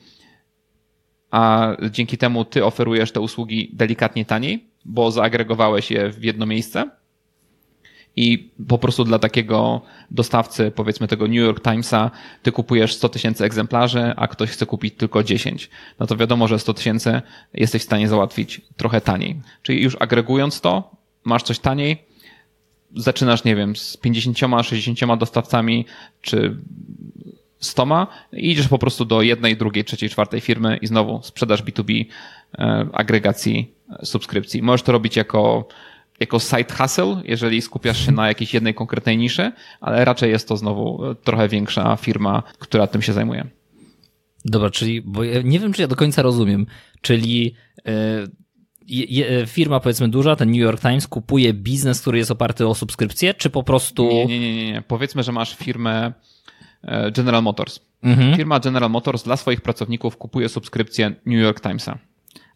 [1.32, 6.90] a dzięki temu ty oferujesz te usługi delikatnie taniej, bo zaagregowałeś je w jedno miejsce
[8.16, 12.10] i po prostu dla takiego dostawcy, powiedzmy tego New York Timesa,
[12.42, 15.70] ty kupujesz 100 tysięcy egzemplarzy, a ktoś chce kupić tylko 10.
[15.98, 17.22] No to wiadomo, że 100 tysięcy
[17.54, 19.40] jesteś w stanie załatwić trochę taniej.
[19.62, 20.90] Czyli już agregując to,
[21.24, 22.04] masz coś taniej,
[22.96, 25.86] zaczynasz, nie wiem, z 50, 60 dostawcami,
[26.20, 26.56] czy
[27.64, 32.04] stoma i idziesz po prostu do jednej, drugiej, trzeciej, czwartej firmy i znowu sprzedaż B2B
[32.58, 34.62] e, agregacji e, subskrypcji.
[34.62, 35.68] Możesz to robić jako,
[36.20, 40.56] jako side hustle, jeżeli skupiasz się na jakiejś jednej konkretnej niszy, ale raczej jest to
[40.56, 43.46] znowu e, trochę większa firma, która tym się zajmuje.
[44.44, 46.66] Dobra, czyli, bo ja nie wiem, czy ja do końca rozumiem,
[47.00, 47.54] czyli
[49.46, 53.50] firma powiedzmy duża, ten New York Times kupuje biznes, który jest oparty o subskrypcję, czy
[53.50, 54.08] po prostu...
[54.08, 54.82] Nie, nie, nie, nie.
[54.82, 56.12] Powiedzmy, że masz firmę
[57.12, 57.80] General Motors.
[58.02, 58.36] Mhm.
[58.36, 61.98] Firma General Motors dla swoich pracowników kupuje subskrypcję New York Timesa.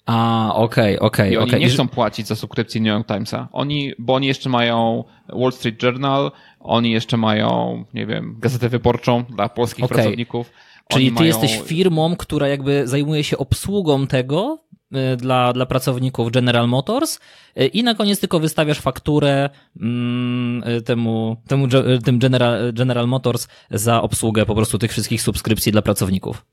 [0.07, 1.27] A, okej, okay, okej.
[1.27, 1.61] Okay, I oni okay.
[1.61, 3.49] nie chcą płacić za subskrypcję New York Timesa.
[3.53, 9.25] Oni, bo oni jeszcze mają Wall Street Journal, oni jeszcze mają, nie wiem, gazetę wyborczą
[9.25, 9.97] dla polskich okay.
[9.97, 10.51] pracowników.
[10.89, 11.27] Czyli ty mają...
[11.27, 14.59] jesteś firmą, która jakby zajmuje się obsługą tego,
[15.16, 17.18] dla, dla pracowników General Motors
[17.61, 21.68] y, i na koniec tylko wystawiasz fakturę mm, y, temu, temu
[22.05, 26.44] tym General, General Motors za obsługę po prostu tych wszystkich subskrypcji dla pracowników.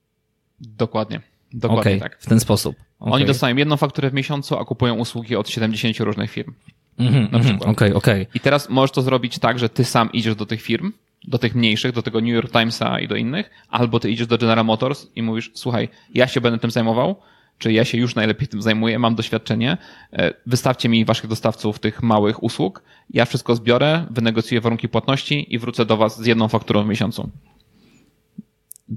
[0.59, 1.21] Dokładnie.
[1.53, 2.19] Dokładnie okay, tak.
[2.19, 2.75] W ten sposób.
[2.99, 3.13] Okay.
[3.13, 6.53] Oni dostają jedną fakturę w miesiącu, a kupują usługi od 70 różnych firm.
[6.97, 7.69] Mm -hmm, przykład.
[7.69, 8.27] Okay, okay.
[8.33, 10.91] I teraz możesz to zrobić tak, że ty sam idziesz do tych firm,
[11.27, 14.37] do tych mniejszych, do tego New York Timesa i do innych, albo ty idziesz do
[14.37, 17.15] General Motors i mówisz, słuchaj, ja się będę tym zajmował,
[17.57, 19.77] czy ja się już najlepiej tym zajmuję, mam doświadczenie,
[20.13, 25.59] e, wystawcie mi waszych dostawców tych małych usług, ja wszystko zbiorę, wynegocjuję warunki płatności i
[25.59, 27.29] wrócę do was z jedną fakturą w miesiącu.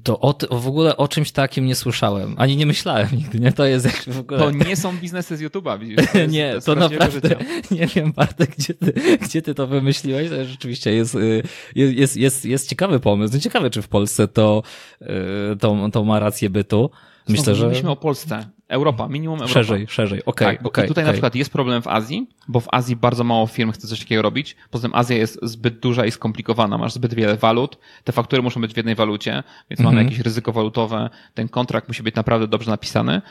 [0.03, 3.53] To o, w ogóle o czymś takim nie słyszałem, ani nie myślałem nigdy, nie?
[3.53, 4.41] To jest w ogóle...
[4.41, 5.97] To nie są biznesy z YouTube'a, widzisz?
[6.13, 7.37] To jest, nie, to, to naprawdę,
[7.71, 8.93] nie wiem Bartek, gdzie ty,
[9.23, 11.43] gdzie ty to wymyśliłeś, to rzeczywiście jest, y,
[11.75, 13.39] jest, jest, jest ciekawy pomysł.
[13.39, 14.63] Ciekawe, czy w Polsce to,
[15.03, 15.07] y,
[15.61, 16.91] to, to ma rację bytu.
[17.29, 17.65] Myślę, że...
[17.65, 18.56] Mówiliśmy o Polsce.
[18.69, 19.53] Europa, minimum Europa.
[19.53, 20.47] Szerzej, szerzej, okej.
[20.47, 21.07] Okay, tak, okay, tutaj okay.
[21.07, 24.23] na przykład jest problem w Azji, bo w Azji bardzo mało firm chce coś takiego
[24.23, 24.57] robić.
[24.71, 28.61] Poza tym Azja jest zbyt duża i skomplikowana, masz zbyt wiele walut, te faktury muszą
[28.61, 30.07] być w jednej walucie, więc mamy mhm.
[30.07, 33.23] jakieś ryzyko walutowe, ten kontrakt musi być naprawdę dobrze napisany.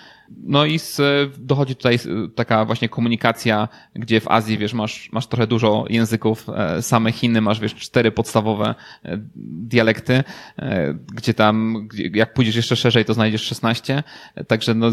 [0.44, 1.02] No i z,
[1.38, 2.00] dochodzi tutaj
[2.36, 7.42] taka właśnie komunikacja, gdzie w Azji, wiesz, masz, masz trochę dużo języków, e, same Chiny,
[7.42, 10.24] masz, wiesz, cztery podstawowe e, dialekty,
[10.60, 14.04] e, gdzie tam, jak pójdziesz jeszcze szerzej, to znajdziesz 16,
[14.48, 14.92] także no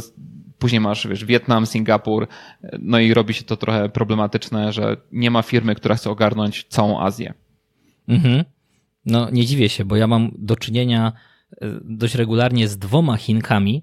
[0.63, 2.27] Później masz, wiesz, Wietnam, Singapur,
[2.79, 7.01] no i robi się to trochę problematyczne, że nie ma firmy, która chce ogarnąć całą
[7.01, 7.35] Azję.
[8.09, 8.45] Mhm.
[9.07, 11.13] No nie dziwię się, bo ja mam do czynienia
[11.53, 13.83] e, dość regularnie z dwoma Chinkami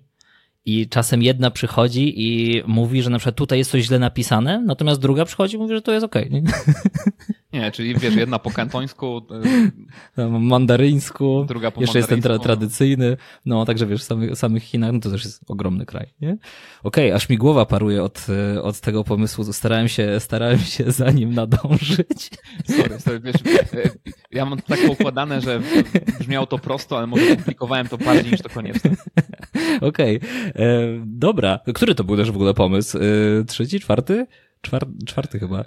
[0.66, 5.02] i czasem jedna przychodzi i mówi, że na przykład tutaj jest coś źle napisane, natomiast
[5.02, 6.28] druga przychodzi i mówi, że to jest okej.
[6.28, 6.44] Okay,
[7.54, 7.72] nie?
[7.72, 9.22] czyli wiesz, jedna po kantońsku,
[10.40, 14.92] mandaryńsku, druga po jeszcze jest ten tra tradycyjny, no także wiesz, w samych, samych Chinach,
[14.94, 16.38] no to też jest ogromny kraj, nie?
[16.84, 18.28] Okej, okay, aż mi głowa paruje od,
[18.62, 22.30] od tego pomysłu, starałem się, starałem się za nim nadążyć.
[22.78, 23.90] Sorry, sorry, wiesz, e,
[24.32, 25.62] ja mam tak układane, że
[26.20, 28.92] brzmiało to prosto, ale może komplikowałem to bardziej niż to konieczne.
[29.82, 30.30] Okej, okay.
[30.56, 31.60] E, dobra.
[31.74, 32.98] Który to był też w ogóle pomysł?
[32.98, 33.02] E,
[33.48, 34.28] trzeci, czwarty?
[34.62, 35.66] Czwar, czwarty chyba.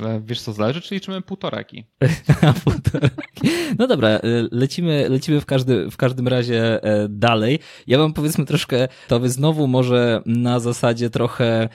[0.00, 1.84] E, wiesz co, zależy, czy liczymy półtoraki.
[2.64, 3.48] półtoraki.
[3.78, 7.58] No dobra, lecimy, lecimy w, każdy, w każdym razie dalej.
[7.86, 11.68] Ja mam powiedzmy troszkę, to wy znowu może na zasadzie trochę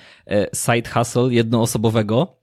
[0.55, 2.39] side hustle jednoosobowego.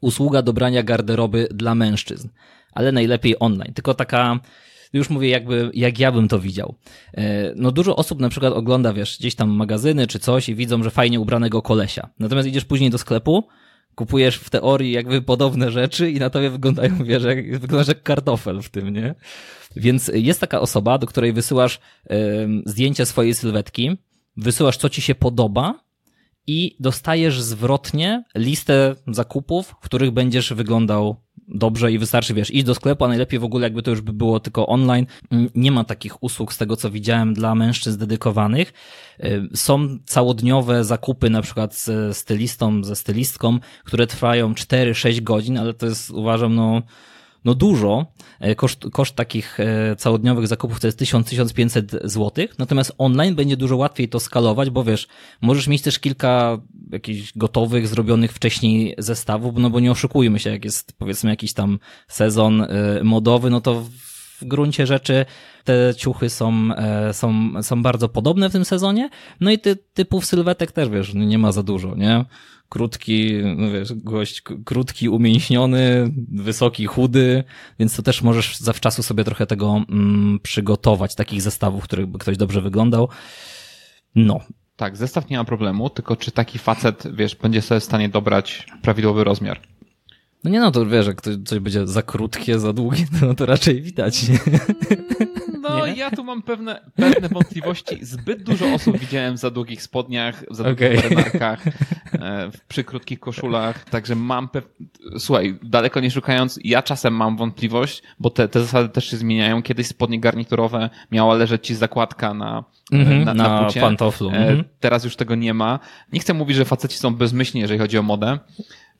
[0.00, 2.28] Usługa dobrania garderoby dla mężczyzn,
[2.72, 3.74] ale najlepiej online.
[3.74, 4.40] Tylko taka
[4.92, 6.74] już mówię jakby, jak ja bym to widział.
[7.14, 10.82] E, no dużo osób na przykład ogląda, wiesz, gdzieś tam magazyny czy coś i widzą,
[10.82, 12.10] że fajnie ubranego kolesia.
[12.18, 13.48] Natomiast idziesz później do sklepu,
[13.96, 18.62] kupujesz w teorii jakby podobne rzeczy i na tobie wyglądają, wiesz, jak, wyglądasz jak kartofel
[18.62, 19.14] w tym, nie?
[19.76, 22.18] Więc jest taka osoba, do której wysyłasz y,
[22.66, 23.96] zdjęcie swojej sylwetki,
[24.36, 25.80] wysyłasz co ci się podoba
[26.46, 31.16] i dostajesz zwrotnie listę zakupów, w których będziesz wyglądał
[31.48, 34.12] dobrze i wystarczy, wiesz, iść do sklepu, a najlepiej w ogóle jakby to już by
[34.12, 35.06] było tylko online.
[35.54, 38.72] Nie ma takich usług z tego, co widziałem dla mężczyzn dedykowanych.
[39.24, 45.74] Y, są całodniowe zakupy na przykład ze stylistą, ze stylistką, które trwają 4-6 godzin, ale
[45.74, 46.82] to jest uważam, no,
[47.46, 48.06] no dużo.
[48.40, 53.76] E, koszt, koszt takich e, całodniowych zakupów to jest 1000-1500 zł, natomiast online będzie dużo
[53.76, 55.08] łatwiej to skalować, bo wiesz,
[55.40, 56.58] możesz mieć też kilka
[56.90, 61.78] jakichś gotowych, zrobionych wcześniej zestawów, no bo nie oszukujmy się, jak jest powiedzmy jakiś tam
[62.08, 62.68] sezon e,
[63.04, 63.82] modowy, no to
[64.40, 65.26] w gruncie rzeczy
[65.64, 66.68] te ciuchy są,
[67.12, 69.10] są, są bardzo podobne w tym sezonie.
[69.40, 72.24] No i ty, typów sylwetek też, wiesz, no nie ma za dużo, nie?
[72.68, 77.44] krótki, no wiesz, gość krótki, umięśniony, wysoki, chudy,
[77.78, 82.36] więc to też możesz zawczasu sobie trochę tego mm, przygotować, takich zestawów, których by ktoś
[82.36, 83.08] dobrze wyglądał.
[84.14, 84.40] No.
[84.76, 88.66] Tak, zestaw nie ma problemu, tylko czy taki facet, wiesz, będzie sobie w stanie dobrać
[88.82, 89.60] prawidłowy rozmiar?
[90.46, 93.82] No nie no, to wiesz, jak coś będzie za krótkie, za długie, to, to raczej
[93.82, 94.28] widać.
[94.28, 94.38] Nie?
[95.60, 95.94] No, nie?
[95.94, 98.04] ja tu mam pewne, pewne wątpliwości.
[98.04, 101.10] Zbyt dużo osób widziałem w za długich spodniach, w za długich okay.
[101.10, 101.66] marynarkach,
[102.12, 104.64] e, przy krótkich koszulach, także mam pew...
[105.18, 109.62] Słuchaj, daleko nie szukając, ja czasem mam wątpliwość, bo te, te zasady też się zmieniają.
[109.62, 114.30] Kiedyś spodnie garniturowe miała leżeć ci zakładka na, mm -hmm, na, na, na pantoflu.
[114.30, 114.64] Mm -hmm.
[114.80, 115.78] Teraz już tego nie ma.
[116.12, 118.38] Nie chcę mówić, że faceci są bezmyślni, jeżeli chodzi o modę,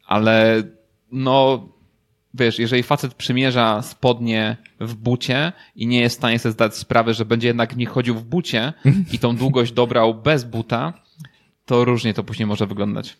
[0.06, 0.62] ale
[1.12, 1.68] no
[2.34, 7.14] wiesz, jeżeli facet przymierza spodnie w bucie i nie jest w stanie sobie zdać sprawy,
[7.14, 8.72] że będzie jednak w nich chodził w bucie
[9.12, 10.92] i tą długość dobrał bez buta,
[11.64, 13.16] to różnie to później może wyglądać.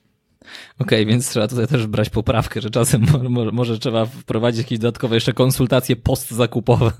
[0.78, 4.78] Okej, okay, więc trzeba tutaj też brać poprawkę, że czasem może, może trzeba wprowadzić jakieś
[4.78, 6.92] dodatkowe jeszcze konsultacje postzakupowe.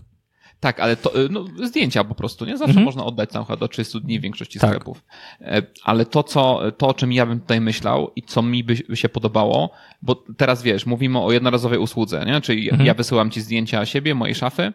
[0.61, 2.57] Tak, ale to, no, zdjęcia po prostu, nie?
[2.57, 2.85] Zawsze mhm.
[2.85, 4.71] można oddać samochód do 30 dni w większości tak.
[4.71, 5.05] sklepów.
[5.41, 8.97] E, ale to, co, to, o czym ja bym tutaj myślał i co mi by
[8.97, 9.71] się podobało,
[10.03, 12.41] bo teraz wiesz, mówimy o jednorazowej usłudze, nie?
[12.41, 12.87] Czyli mhm.
[12.87, 14.73] ja wysyłam ci zdjęcia siebie, mojej szafy,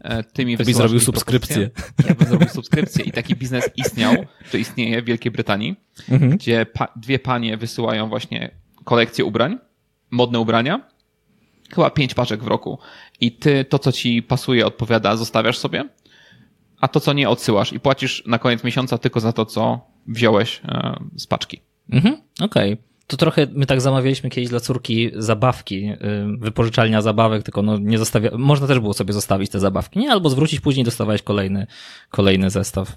[0.00, 1.70] e, ty mi wysyłasz zrobił subskrypcję.
[2.08, 4.16] Ja bym zrobił subskrypcję i taki biznes istniał,
[4.50, 5.76] to istnieje w Wielkiej Brytanii,
[6.10, 6.36] mhm.
[6.36, 8.50] gdzie pa, dwie panie wysyłają właśnie
[8.84, 9.58] kolekcję ubrań,
[10.10, 10.91] modne ubrania
[11.74, 12.78] chyba pięć paczek w roku.
[13.20, 15.88] I ty to, co ci pasuje, odpowiada, zostawiasz sobie,
[16.80, 20.60] a to, co nie, odsyłasz i płacisz na koniec miesiąca tylko za to, co wziąłeś
[20.64, 21.60] e, z paczki.
[21.90, 22.72] Mhm, okej.
[22.72, 22.92] Okay.
[23.06, 25.96] To trochę my tak zamawialiśmy kiedyś dla córki zabawki, y,
[26.38, 30.12] wypożyczalnia zabawek, tylko no nie zostawia, można też było sobie zostawić te zabawki, nie?
[30.12, 31.66] Albo zwrócić później dostawałeś kolejny,
[32.10, 32.96] kolejny zestaw.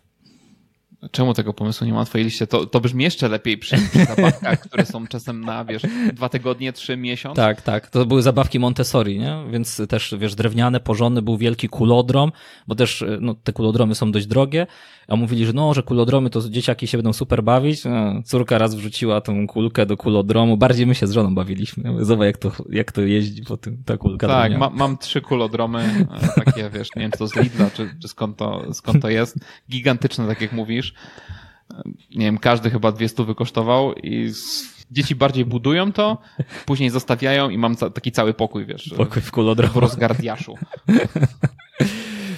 [1.12, 2.48] Czemu tego pomysłu nie ma na twojej liście?
[2.48, 6.74] To, to brzmi jeszcze lepiej przy, przy zabawkach, które są czasem na, wiesz, dwa tygodnie,
[6.74, 7.42] trzy miesiące.
[7.42, 7.90] Tak, tak.
[7.90, 9.38] To były zabawki Montessori, nie?
[9.52, 12.32] Więc też, wiesz, drewniane, porządny, był wielki kulodrom,
[12.68, 14.68] bo też, no, te kulodromy są dość drogie,
[15.08, 17.86] a mówili, że no, że kulodromy to dzieciaki się będą super bawić.
[17.86, 20.58] No, córka raz wrzuciła tą kulkę do kulodromu.
[20.58, 22.06] Bardziej my się z żoną bawiliśmy.
[22.06, 24.28] Zobacz, jak to, jak to jeździ po tym, ta kulka.
[24.28, 27.96] Tak, ma, mam trzy kulodromy, e, takie, wiesz, nie wiem, czy to z Lidla, czy,
[28.02, 29.38] czy skąd, to, skąd to jest.
[29.70, 30.94] Gigantyczne, tak jak mówisz.
[32.16, 34.32] Nie wiem, każdy chyba dwie stówy kosztował i
[34.92, 36.18] dzieci bardziej budują to,
[36.66, 38.94] później zostawiają i mam taki cały pokój, wiesz.
[38.98, 39.74] Pokój w kulodromu.
[39.74, 40.56] W rozgardiaszu.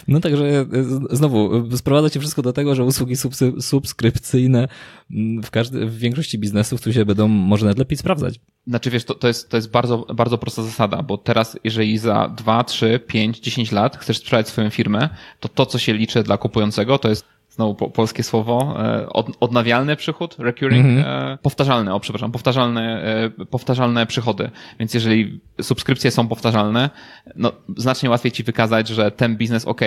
[0.08, 0.66] No także e,
[1.10, 3.16] znowu, sprowadza się wszystko do tego, że usługi
[3.62, 4.68] subskrypcyjne
[5.12, 8.40] mm, w, każdy, w większości biznesów tu się będą może nawet lepiej sprawdzać.
[8.68, 12.34] Znaczy wiesz, to, to, jest, to jest bardzo, bardzo prosta zasada, bo teraz jeżeli za
[12.38, 16.38] 2, 3, 5, 10 lat chcesz sprzedać swoją firmę, to to, co się liczy dla
[16.38, 17.26] kupującego, to jest
[17.58, 21.38] znowu po, polskie słowo, e, od, odnawialny przychód, recurring, mm -hmm.
[21.38, 23.04] powtarzalny, o przepraszam, powtarzalne,
[23.50, 24.50] powtarzalne przychody.
[24.80, 26.90] Więc jeżeli subskrypcje są powtarzalne,
[27.36, 29.82] no znacznie łatwiej ci wykazać, że ten biznes, ok,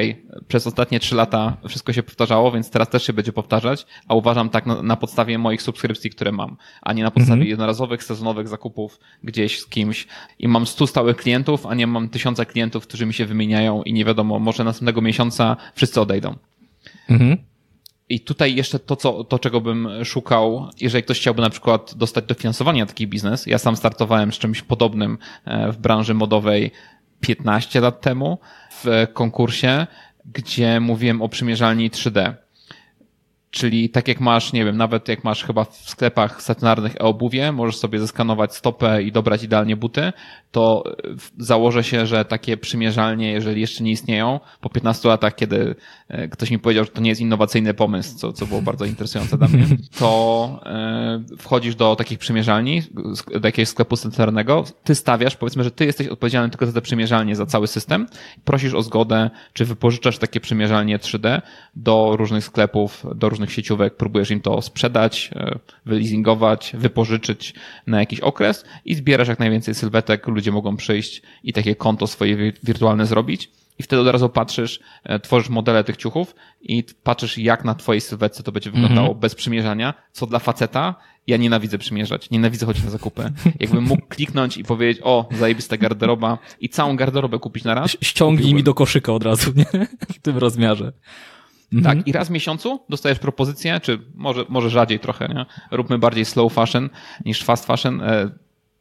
[0.49, 4.51] przez ostatnie trzy lata wszystko się powtarzało, więc teraz też się będzie powtarzać, a uważam
[4.51, 7.49] tak na, na podstawie moich subskrypcji, które mam, a nie na podstawie -hmm.
[7.49, 10.07] jednorazowych, sezonowych zakupów gdzieś z kimś
[10.39, 13.93] i mam stu stałych klientów, a nie mam tysiąca klientów, którzy mi się wymieniają i
[13.93, 16.35] nie wiadomo, może następnego miesiąca wszyscy odejdą.
[17.11, 17.50] Mhm.
[18.11, 22.25] I tutaj jeszcze to, co, to, czego bym szukał, jeżeli ktoś chciałby na przykład dostać
[22.25, 23.47] dofinansowanie na taki biznes.
[23.47, 26.71] Ja sam startowałem z czymś podobnym e, w branży modowej
[27.21, 28.39] 15 lat temu
[28.71, 29.87] w konkursie,
[30.25, 32.35] gdzie mówiłem o przymierzalni 3D.
[33.51, 37.77] Czyli tak jak masz, nie wiem, nawet jak masz chyba w sklepach stacjonarnych e-obuwie, możesz
[37.77, 40.13] sobie zeskanować stopę i dobrać idealnie buty,
[40.51, 40.85] to
[41.39, 45.75] założę się, że takie przymierzalnie, jeżeli jeszcze nie istnieją, po 15 latach, kiedy
[46.31, 49.49] ktoś mi powiedział, że to nie jest innowacyjny pomysł, co, co było bardzo interesujące dla
[49.49, 49.67] mnie,
[49.99, 52.83] to e, wchodzisz do takich przymierzalni,
[53.41, 57.37] do jakiegoś sklepu stacjonarnego, ty stawiasz, powiedzmy, że ty jesteś odpowiedzialny tylko za te przymierzalnie,
[57.37, 58.07] za cały system,
[58.45, 61.43] prosisz o zgodę, czy wypożyczasz takie przymierzalnie 3D
[61.77, 67.55] do różnych sklepów, do różnych sieciówek, próbujesz im to sprzedać, e, wyleasingować, wypożyczyć
[67.87, 70.27] na jakiś okres i zbierasz jak najwięcej sylwetek.
[70.27, 73.51] Ludzie mogą przyjść i takie konto swoje wirtualne zrobić.
[73.81, 78.01] I wtedy od razu patrzysz, e, tworzysz modele tych ciuchów i patrzysz, jak na twojej
[78.01, 79.21] sylwetce to będzie wyglądało mm -hmm.
[79.21, 80.95] bez przymierzania, co dla faceta
[81.27, 83.33] ja nienawidzę przymierzać, nienawidzę chodzić na zakupy.
[83.61, 87.97] Jakbym mógł kliknąć i powiedzieć, o, zajebista garderoba i całą garderobę kupić na raz.
[88.01, 88.57] Ściągnij kupiłbym.
[88.57, 89.87] mi do koszyka od razu, nie?
[90.15, 90.93] W tym rozmiarze.
[91.71, 92.05] Tak, mhm.
[92.05, 95.47] i raz w miesiącu dostajesz propozycję, czy może, może rzadziej trochę, nie?
[95.71, 96.91] Róbmy bardziej slow fashion
[97.25, 98.01] niż fast fashion.
[98.01, 98.31] E,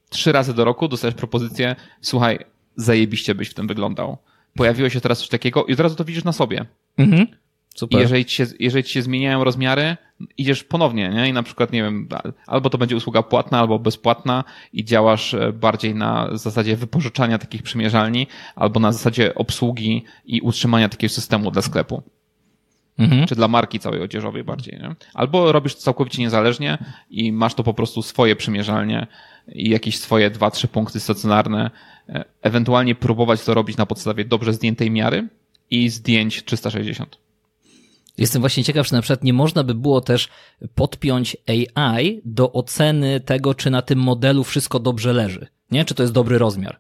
[0.10, 2.40] trzy razy do roku dostajesz propozycję, słuchaj,
[2.76, 4.18] zajebiście byś w tym wyglądał.
[4.56, 6.66] Pojawiło się teraz coś takiego i od razu to widzisz na sobie.
[6.98, 7.28] Mhm.
[7.76, 8.00] Super.
[8.00, 9.98] I jeżeli ci, się, jeżeli ci się zmieniają rozmiary,
[10.38, 11.30] idziesz ponownie, nie?
[11.30, 12.08] I na przykład, nie wiem,
[12.48, 17.64] albo to będzie usługa płatna, albo bezpłatna i działasz e, bardziej na zasadzie wypożyczania takich
[17.64, 22.04] przymierzalni, albo na zasadzie obsługi i utrzymania takiego systemu dla sklepu.
[23.00, 23.28] Mhm.
[23.28, 24.96] Czy dla marki całej odzieżowej bardziej, nie?
[25.14, 26.78] Albo robisz to całkowicie niezależnie
[27.10, 29.08] i masz to po prostu swoje przymierzalnie
[29.48, 31.72] i jakieś swoje dwa, trzy punkty stacjonarne,
[32.10, 35.28] e, ewentualnie próbować to robić na podstawie dobrze zdjętej miary
[35.70, 37.18] i zdjęć 360.
[38.18, 40.30] Jestem właśnie ciekaw, czy na przykład nie można by było też
[40.76, 45.86] podpiąć AI do oceny tego, czy na tym modelu wszystko dobrze leży, nie?
[45.86, 46.80] Czy to jest dobry rozmiar.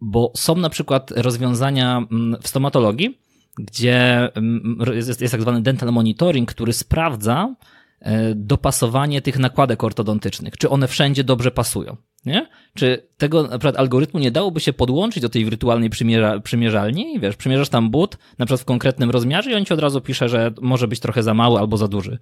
[0.00, 3.18] Bo są na przykład rozwiązania mm, w stomatologii,
[3.58, 7.54] gdzie mm, jest, jest tak zwany dental monitoring, który sprawdza,
[8.00, 11.96] E, dopasowanie tych nakładek ortodontycznych, czy one wszędzie dobrze pasują.
[12.26, 12.48] Nie?
[12.74, 17.20] Czy tego na przykład algorytmu nie dałoby się podłączyć do tej wirtualnej przymierza, przymierzalni i
[17.20, 20.28] wiesz, przymierzasz tam but, na przykład w konkretnym rozmiarze i on ci od razu pisze,
[20.28, 22.18] że może być trochę za mały albo za duży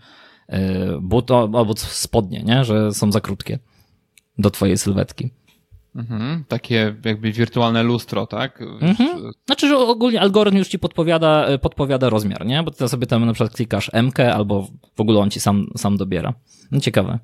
[0.49, 2.65] e, but albo spodnie, nie?
[2.65, 3.59] że są za krótkie
[4.39, 5.31] do twojej sylwetki.
[5.97, 8.63] Mhm, takie jakby wirtualne lustro, tak?
[8.81, 9.33] Mhm.
[9.47, 12.63] Znaczy, że ogólnie algorytm już ci podpowiada, e, podpowiada rozmiar, nie?
[12.63, 15.97] Bo ty sobie tam na przykład klikasz M albo w ogóle on ci sam, sam
[15.97, 16.35] dobiera.
[16.71, 17.19] No ciekawe.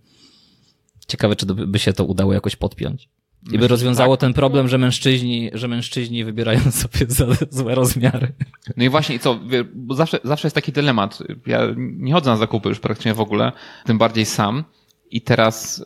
[1.09, 3.09] Ciekawe, czy by się to udało jakoś podpiąć.
[3.53, 4.21] I by rozwiązało tak.
[4.21, 8.33] ten problem, że mężczyźni, że mężczyźni wybierają sobie za złe rozmiary.
[8.77, 9.39] No i właśnie, co,
[9.75, 11.19] bo zawsze, zawsze jest taki dylemat.
[11.47, 13.53] Ja nie chodzę na zakupy już praktycznie w ogóle,
[13.85, 14.65] tym bardziej sam.
[15.11, 15.85] I teraz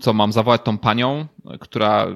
[0.00, 1.26] co mam zawołać tą panią,
[1.60, 2.06] która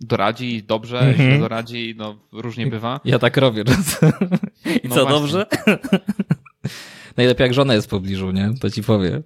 [0.00, 1.40] doradzi dobrze, mm -hmm.
[1.40, 3.00] doradzi, no różnie bywa.
[3.04, 3.64] Ja tak robię.
[4.84, 5.20] I no co, właśnie.
[5.20, 5.46] dobrze?
[7.16, 8.50] Najlepiej jak żona jest w pobliżu, nie?
[8.60, 9.22] To ci powie.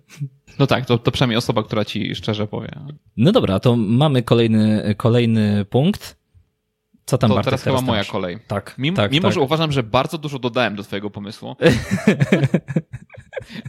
[0.59, 2.69] No tak, to, to przynajmniej osoba, która ci szczerze powie.
[3.17, 6.17] No dobra, to mamy kolejny, kolejny punkt.
[7.05, 8.39] Co tam to Bartek, teraz, teraz chyba moja kolej.
[8.47, 8.75] Tak.
[8.79, 9.35] Mimo, tak, mimo tak.
[9.35, 11.57] że uważam, że bardzo dużo dodałem do twojego pomysłu.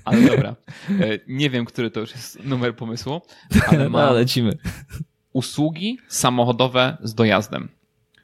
[0.06, 0.56] ale dobra.
[0.90, 3.22] E, nie wiem, który to już jest numer pomysłu.
[3.68, 4.58] Ale no, lecimy.
[5.34, 7.70] Usługi samochodowe z dojazdem.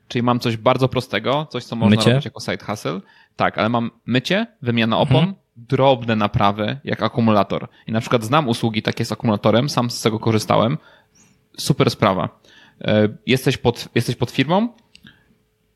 [0.08, 2.10] Czyli mam coś bardzo prostego, coś, co można mycie?
[2.10, 3.02] robić jako side hustle.
[3.36, 5.36] Tak, ale mam mycie, wymiana opon, mhm.
[5.58, 7.68] drobne naprawy, jak akumulator.
[7.88, 10.78] I na przykład znam usługi takie z akumulatorem, sam z tego korzystałem.
[11.58, 12.40] Super sprawa.
[12.82, 14.70] E, jesteś pod, jesteś pod firmą,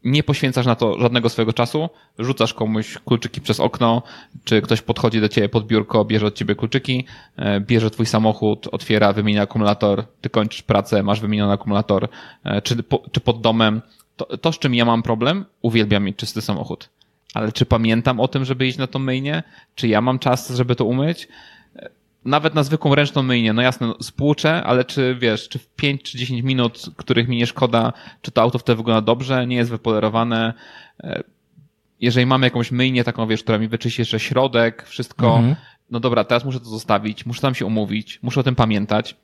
[0.04, 4.04] nie poświęcasz na to żadnego swojego czasu, rzucasz komuś kluczyki przez okno,
[4.44, 7.06] czy ktoś podchodzi do ciebie pod biurko, bierze od ciebie kluczyki,
[7.38, 12.08] e, bierze twój samochód, otwiera, wymienia akumulator, ty kończysz pracę, masz wymieniony akumulator,
[12.44, 13.82] e, czy, czy pod domem.
[14.16, 16.90] To, to, z czym ja mam problem, uwielbiam mieć czysty samochód.
[17.34, 19.44] Ale czy pamiętam o tym, żeby iść na to myjnie?
[19.76, 21.28] Czy ja mam czas, żeby to umyć?
[22.28, 26.04] Nawet na zwykłą ręczną myjnię, no jasne, no, spłuczę, ale czy wiesz, czy w 5
[26.04, 29.70] czy 10 minut, których mi nie szkoda, czy to auto wtedy wygląda dobrze, nie jest
[29.70, 30.54] wypolerowane,
[31.04, 31.24] e,
[32.00, 35.56] jeżeli mamy jakąś myjnię taką, wiesz, która mi wyczyści jeszcze środek, wszystko, mhm.
[35.92, 39.16] no dobra, teraz muszę to zostawić, muszę tam się umówić, muszę o tym pamiętać.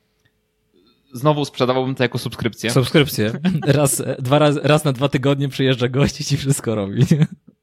[1.12, 2.70] Znowu sprzedawałbym to jako subskrypcję.
[2.70, 3.32] Subskrypcję.
[3.66, 7.02] Raz, dwa raz, raz na dwa tygodnie przyjeżdża gość i ci wszystko robi.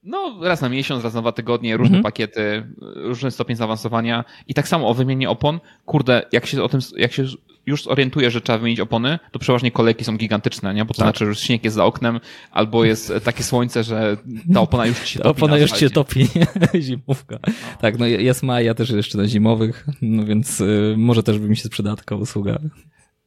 [0.03, 2.03] No, raz na miesiąc, raz na dwa tygodnie, różne mhm.
[2.03, 2.63] pakiety,
[2.95, 4.23] różny stopień zaawansowania.
[4.47, 5.59] I tak samo o wymianie opon.
[5.85, 7.25] Kurde, jak się o tym, jak się
[7.65, 10.85] już zorientuję, że trzeba wymienić opony, to przeważnie kolejki są gigantyczne, nie?
[10.85, 11.05] Bo to tak.
[11.05, 12.19] znaczy, że śnieg jest za oknem,
[12.51, 14.17] albo jest takie słońce, że
[14.53, 15.37] ta opona już się ta topi.
[15.37, 16.27] opona już się topi,
[16.81, 17.39] zimówka.
[17.47, 17.53] No.
[17.81, 21.57] Tak, no jest maja też jeszcze na zimowych, no więc y, może też by mi
[21.57, 22.59] się sprzedała taka usługa.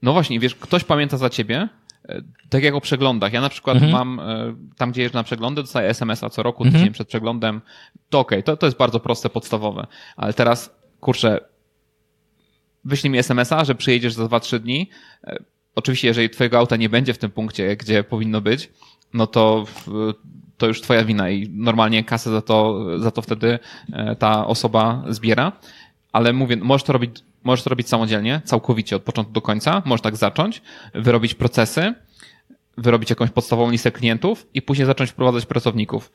[0.03, 1.69] No właśnie, wiesz, ktoś pamięta za ciebie,
[2.49, 3.33] tak jak o przeglądach.
[3.33, 3.93] Ja na przykład mhm.
[3.93, 6.81] mam, e, tam gdzie jeżdżę na przeglądy, dostaję SMS-a co roku, mhm.
[6.81, 7.61] tydzień przed przeglądem.
[8.09, 9.87] To okej, okay, to, to jest bardzo proste, podstawowe.
[10.17, 11.41] Ale teraz, kurczę,
[12.85, 14.91] wyślij mi SMS-a, że przyjedziesz za 2-3 dni.
[15.27, 15.37] E,
[15.75, 18.71] oczywiście, jeżeli twojego auta nie będzie w tym punkcie, gdzie powinno być,
[19.15, 19.65] no to
[20.57, 23.59] to już twoja wina i normalnie kasę za to, za to wtedy
[24.19, 25.53] ta osoba zbiera.
[26.13, 29.83] Ale mówię, możesz to robić Możesz to robić samodzielnie, całkowicie od początku do końca.
[29.85, 30.63] Możesz tak zacząć,
[30.95, 31.95] wyrobić procesy,
[32.79, 36.13] wyrobić jakąś podstawową listę klientów i później zacząć wprowadzać pracowników.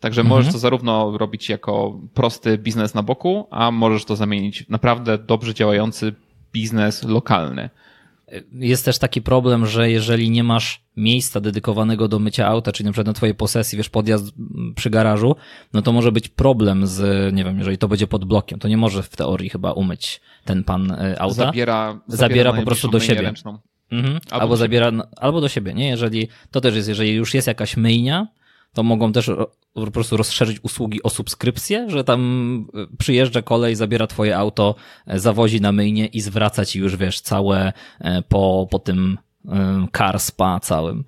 [0.00, 0.38] Także mhm.
[0.38, 5.18] możesz to zarówno robić jako prosty biznes na boku, a możesz to zamienić w naprawdę
[5.18, 6.14] dobrze działający
[6.52, 7.70] biznes lokalny.
[8.52, 12.92] Jest też taki problem, że jeżeli nie masz miejsca dedykowanego do mycia auta, czyli na
[12.92, 14.34] przykład na twojej posesji, wiesz, podjazd
[14.74, 15.36] przy garażu,
[15.72, 18.76] no to może być problem z, nie wiem, jeżeli to będzie pod blokiem, to nie
[18.76, 21.34] może w teorii chyba umyć ten pan e, auta.
[21.34, 23.32] Zabiera, zabiera, zabiera po prostu do siebie.
[23.90, 24.18] Mhm.
[24.30, 25.88] Albo, albo zabiera, albo do siebie, nie?
[25.88, 28.26] Jeżeli, to też jest, jeżeli już jest jakaś myjnia,
[28.78, 29.30] to mogą też
[29.74, 34.74] po prostu rozszerzyć usługi o subskrypcję, że tam e, przyjeżdża kolej, zabiera twoje auto,
[35.06, 37.72] e, zawozi na myjnie i zwraca ci już, wiesz, całe
[38.28, 39.18] po, po tym
[39.96, 41.04] car spa całym.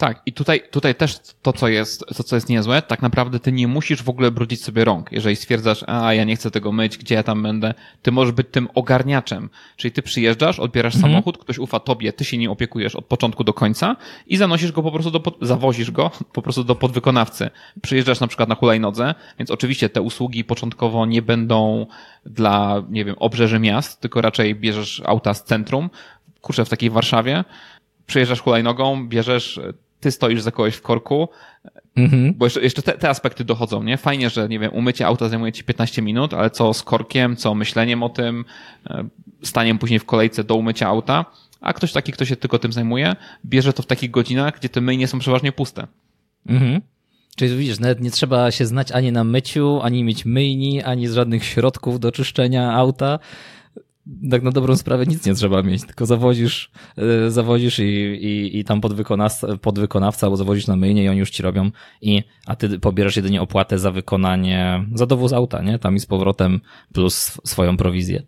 [0.00, 3.52] Tak, i tutaj, tutaj też to co, jest, to, co jest niezłe, tak naprawdę ty
[3.52, 5.12] nie musisz w ogóle brudzić sobie rąk.
[5.12, 8.46] Jeżeli stwierdzasz, a ja nie chcę tego myć, gdzie ja tam będę, ty możesz być
[8.50, 9.50] tym ogarniaczem.
[9.76, 11.12] Czyli ty przyjeżdżasz, odbierasz mhm.
[11.12, 13.96] samochód, ktoś ufa tobie, ty się nie opiekujesz od początku do końca
[14.26, 17.50] i zanosisz go po prostu do, zawozisz go po prostu do podwykonawcy.
[17.82, 21.86] Przyjeżdżasz na przykład na hulajnodze, więc oczywiście te usługi początkowo nie będą
[22.26, 25.90] dla, nie wiem, obrzeży miast, tylko raczej bierzesz auta z centrum,
[26.40, 27.44] kurczę, w takiej Warszawie,
[28.06, 29.60] przyjeżdżasz hulajnogą, bierzesz,
[30.00, 31.28] ty stoisz za kogoś w korku,
[31.96, 32.34] mhm.
[32.34, 33.96] bo jeszcze, jeszcze te, te, aspekty dochodzą, nie?
[33.96, 37.54] Fajnie, że, nie wiem, umycie auta zajmuje ci 15 minut, ale co z korkiem, co
[37.54, 38.44] myśleniem o tym,
[38.90, 39.04] e,
[39.42, 41.24] staniem później w kolejce do umycia auta,
[41.60, 44.80] a ktoś taki, kto się tylko tym zajmuje, bierze to w takich godzinach, gdzie te
[44.80, 45.86] myjnie są przeważnie puste.
[46.46, 46.80] Mhm.
[47.36, 51.14] Czyli widzisz, nawet nie trzeba się znać ani na myciu, ani mieć myjni, ani z
[51.14, 53.18] żadnych środków do czyszczenia auta
[54.30, 58.64] tak na dobrą sprawę nic nie trzeba mieć, tylko zawozisz, e, zawozisz i, i, i
[58.64, 61.70] tam podwykonawca, podwykonawca albo zawozisz na myjnie i oni już ci robią
[62.02, 65.78] i, a ty pobierasz jedynie opłatę za wykonanie, za dowóz auta, nie?
[65.78, 66.60] Tam i z powrotem
[66.92, 68.22] plus swoją prowizję.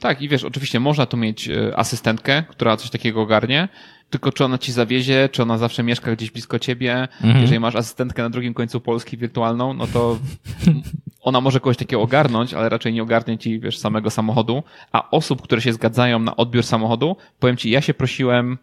[0.00, 3.68] Tak, i wiesz, oczywiście można tu mieć e, asystentkę, która coś takiego ogarnie,
[4.10, 7.08] tylko czy ona ci zawiezie, czy ona zawsze mieszka gdzieś blisko ciebie.
[7.22, 7.40] Mhm.
[7.40, 10.18] Jeżeli masz asystentkę na drugim końcu Polski wirtualną, no to
[11.26, 14.62] ona może kogoś takiego ogarnąć, ale raczej nie ogarnie ci, wiesz, samego samochodu.
[14.92, 18.58] A osób, które się zgadzają na odbiór samochodu, powiem ci, ja się prosiłem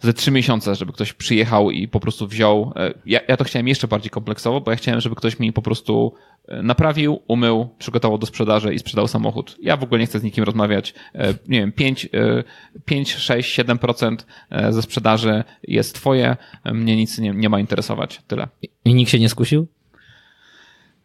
[0.00, 2.72] ze trzy miesiące, żeby ktoś przyjechał i po prostu wziął.
[2.76, 5.62] E, ja, ja to chciałem jeszcze bardziej kompleksowo, bo ja chciałem, żeby ktoś mi po
[5.62, 6.14] prostu
[6.48, 9.56] e, naprawił, umył, przygotował do sprzedaży i sprzedał samochód.
[9.62, 10.94] Ja w ogóle nie chcę z nikim rozmawiać.
[11.14, 12.08] E, nie wiem, 5,
[12.84, 14.16] 5 6, 7%
[14.70, 18.22] ze sprzedaży jest twoje, mnie nic nie, nie ma interesować.
[18.26, 18.48] Tyle.
[18.84, 19.66] I nikt się nie skusił?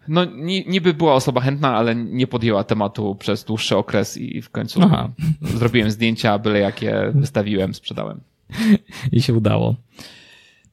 [0.07, 0.25] No,
[0.67, 5.09] niby była osoba chętna, ale nie podjęła tematu przez dłuższy okres i w końcu Aha.
[5.41, 8.21] zrobiłem zdjęcia, byle jakie wystawiłem, sprzedałem.
[9.11, 9.75] I się udało.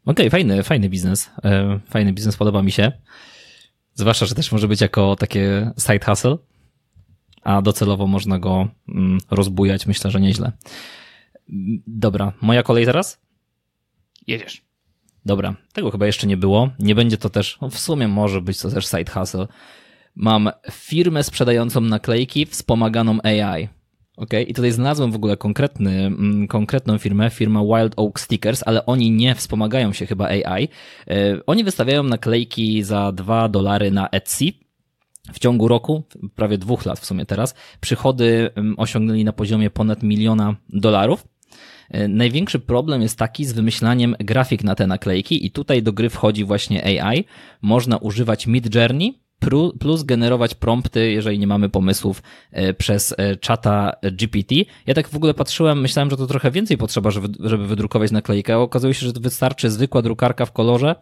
[0.05, 1.31] Okej, okay, fajny, fajny biznes.
[1.45, 2.93] E, fajny biznes, podoba mi się.
[3.95, 6.37] Zwłaszcza, że też może być jako takie side hustle,
[7.43, 10.53] a docelowo można go mm, rozbujać, myślę, że nieźle.
[11.87, 13.21] Dobra, moja kolej teraz?
[14.27, 14.63] Jedziesz.
[15.27, 16.71] Dobra, tego chyba jeszcze nie było.
[16.79, 19.47] Nie będzie to też, w sumie może być to też side hustle.
[20.17, 23.69] Mam firmę sprzedającą naklejki wspomaganą AI.
[24.17, 28.87] Ok, i tutaj znalazłem w ogóle konkretny, mm, konkretną firmę, firma Wild Oak Stickers, ale
[28.87, 30.69] oni nie wspomagają się chyba AI.
[31.09, 34.45] E, oni wystawiają naklejki za 2 dolary na Etsy.
[35.33, 36.03] W ciągu roku,
[36.35, 41.25] prawie dwóch lat w sumie teraz, przychody mm, osiągnęli na poziomie ponad miliona dolarów.
[41.91, 46.11] E, największy problem jest taki z wymyślaniem grafik na te naklejki i tutaj do gry
[46.11, 47.25] wchodzi właśnie AI.
[47.63, 49.25] Można używać Mid Journey,
[49.79, 54.55] plus generować prompty, jeżeli nie mamy pomysłów e, przez e, czata GPT.
[54.87, 58.55] Ja tak w ogóle patrzyłem, myślałem, że to trochę więcej potrzeba, żeby, żeby wydrukować naklejkę,
[58.55, 60.95] a okazuje się, że wystarczy zwykła drukarka w kolorze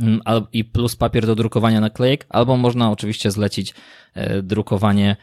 [0.00, 0.20] mm,
[0.52, 3.74] i plus papier do drukowania naklejek, albo można oczywiście zlecić
[4.42, 5.16] drukowanie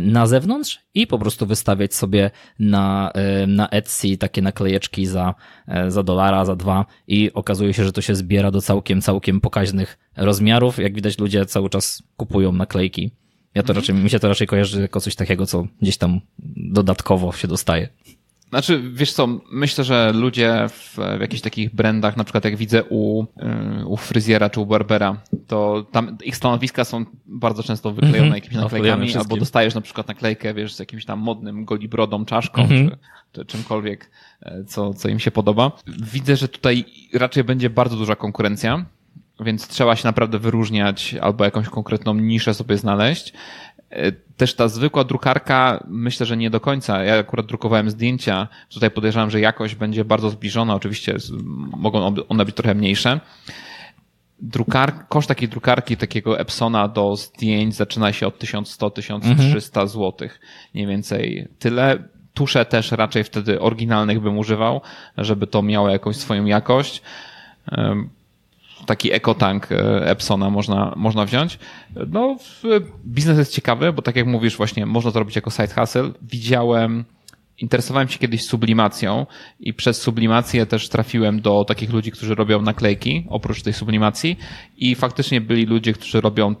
[0.00, 5.34] na zewnątrz i po prostu wystawiać sobie na, e, na Etsy takie naklejeczki za,
[5.88, 9.98] za dolara, za dwa i okazuje się, że to się zbiera do całkiem, całkiem pokaźnych
[10.16, 10.78] rozmiarów.
[10.78, 13.10] Jak widać ludzie cały czas kupują naklejki.
[13.54, 13.76] Ja to mhm.
[13.76, 16.20] raczej, mi się to raczej kojarzy jako coś takiego, co gdzieś tam
[16.56, 17.88] dodatkowo się dostaje.
[18.52, 22.84] Znaczy, wiesz co, myślę, że ludzie w, w jakichś takich brandach, na przykład jak widzę
[22.84, 28.18] u, y, u fryzjera czy u barbera, to tam ich stanowiska są bardzo często wyklejone
[28.18, 28.34] mm -hmm.
[28.34, 32.88] jakimiś naklejkami, albo dostajesz na przykład naklejkę, wiesz, z jakimś tam modnym golibrodą, czaszką, mm
[32.88, 32.90] -hmm.
[32.90, 32.96] czy,
[33.32, 34.10] czy czymkolwiek,
[34.42, 35.72] e, co, co im się podoba.
[36.12, 36.84] Widzę, że tutaj
[37.14, 38.84] raczej będzie bardzo duża konkurencja,
[39.40, 43.32] więc trzeba się naprawdę wyróżniać albo jakąś konkretną niszę sobie znaleźć.
[43.92, 47.04] E, też ta zwykła drukarka, myślę, że nie do końca.
[47.04, 48.48] Ja akurat drukowałem zdjęcia.
[48.68, 50.74] Tutaj podejrzewam, że jakość będzie bardzo zbliżona.
[50.74, 51.16] Oczywiście
[51.76, 53.20] mogą one być trochę mniejsze.
[54.40, 59.88] Drukar, koszt takiej drukarki, takiego Epsona do zdjęć zaczyna się od 1100-1300 mhm.
[59.88, 60.28] zł.
[60.74, 62.08] Mniej więcej tyle.
[62.34, 64.80] Tusze też raczej wtedy oryginalnych bym używał,
[65.18, 67.02] żeby to miało jakąś swoją jakość
[68.86, 71.58] taki ekotank e, Epsona można, można wziąć.
[72.08, 72.36] No,
[73.06, 76.10] biznes jest ciekawy, bo tak jak mówisz, właśnie można to robić jako side hustle.
[76.22, 77.04] Widziałem,
[77.58, 79.26] interesowałem się kiedyś sublimacją
[79.60, 84.38] i przez sublimację też trafiłem do takich ludzi, którzy robią naklejki, oprócz tej sublimacji
[84.76, 86.54] i faktycznie byli ludzie, którzy robią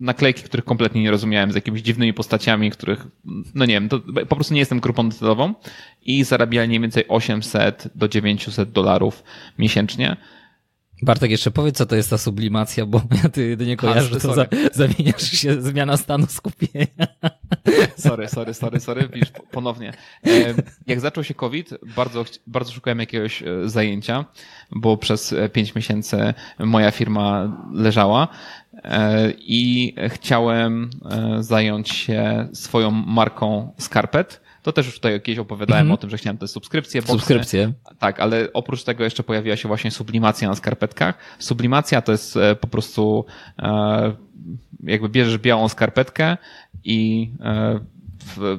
[0.00, 3.06] naklejki, których kompletnie nie rozumiałem, z jakimiś dziwnymi postaciami, których,
[3.54, 3.88] no nie wiem,
[4.28, 5.54] po prostu nie jestem grupą docelową
[6.02, 9.24] i zarabiali mniej więcej 800 do 900 dolarów
[9.58, 10.16] miesięcznie
[11.02, 14.34] Bartek, jeszcze powiedz, co to jest ta sublimacja, bo ja ty jedynie kojarzę, że to
[14.34, 16.86] za, zamieniasz się, zmiana stanu skupienia.
[17.96, 19.92] Sorry, sorry, sorry, sorry, widzisz, ponownie.
[20.86, 24.24] Jak zaczął się COVID, bardzo, bardzo szukałem jakiegoś e, zajęcia,
[24.70, 28.28] bo przez e, pięć miesięcy moja firma leżała
[28.74, 30.90] e, i chciałem
[31.40, 35.94] zająć się swoją marką skarpet, to też już tutaj kiedyś opowiadałem mm -hmm.
[35.94, 37.02] o tym, że chciałem te subskrypcje.
[37.02, 37.12] Boxy.
[37.12, 37.72] Subskrypcje.
[37.98, 41.18] Tak, ale oprócz tego jeszcze pojawiła się właśnie sublimacja na skarpetkach.
[41.38, 43.24] Sublimacja to jest e, po prostu
[43.58, 44.12] e,
[44.82, 46.36] jakby bierzesz białą skarpetkę
[46.84, 47.80] i e,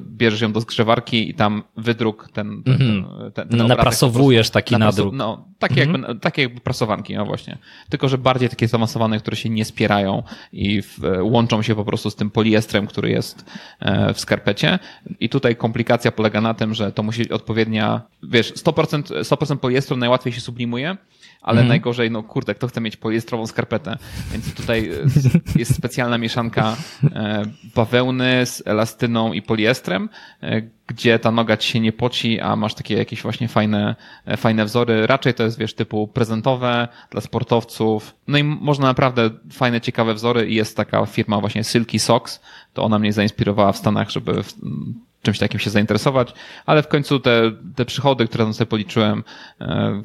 [0.00, 3.32] bierzesz ją do zgrzewarki i tam wydruk ten, ten, mm -hmm.
[3.32, 5.14] ten, ten Naprasowujesz taki nadruk.
[5.14, 6.08] No, takie, mm -hmm.
[6.08, 7.58] jakby, takie jakby prasowanki, no właśnie.
[7.88, 12.10] Tylko, że bardziej takie zaawansowane, które się nie spierają i w, łączą się po prostu
[12.10, 13.44] z tym poliestrem, który jest
[13.80, 14.78] e, w skarpecie.
[15.20, 19.96] I tutaj komplikacja polega na tym, że to musi być odpowiednia, wiesz, 100%, 100% poliestru
[19.96, 20.96] najłatwiej się sublimuje,
[21.42, 21.68] ale mm.
[21.68, 23.98] najgorzej, no kurde, kto chce mieć poliestrową skarpetę?
[24.32, 24.90] Więc tutaj
[25.56, 27.42] jest specjalna mieszanka e,
[27.74, 30.08] bawełny z elastyną i poliestrem,
[30.42, 34.36] e, gdzie ta noga ci się nie poci, a masz takie jakieś właśnie fajne, e,
[34.36, 35.06] fajne wzory.
[35.06, 38.14] Raczej to jest, wiesz, typu prezentowe dla sportowców.
[38.28, 42.40] No i można naprawdę fajne, ciekawe wzory i jest taka firma właśnie Silky Socks,
[42.72, 44.32] to ona mnie zainspirowała w Stanach, żeby
[45.22, 46.32] czymś takim się zainteresować,
[46.66, 49.24] ale w końcu te, te przychody, które tam sobie policzyłem,
[49.60, 50.02] e,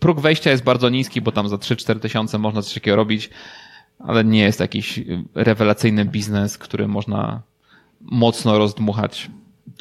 [0.00, 3.30] próg wejścia jest bardzo niski, bo tam za 3-4 tysiące można coś takiego robić,
[3.98, 5.00] ale nie jest jakiś
[5.34, 7.42] rewelacyjny biznes, który można
[8.00, 9.30] mocno rozdmuchać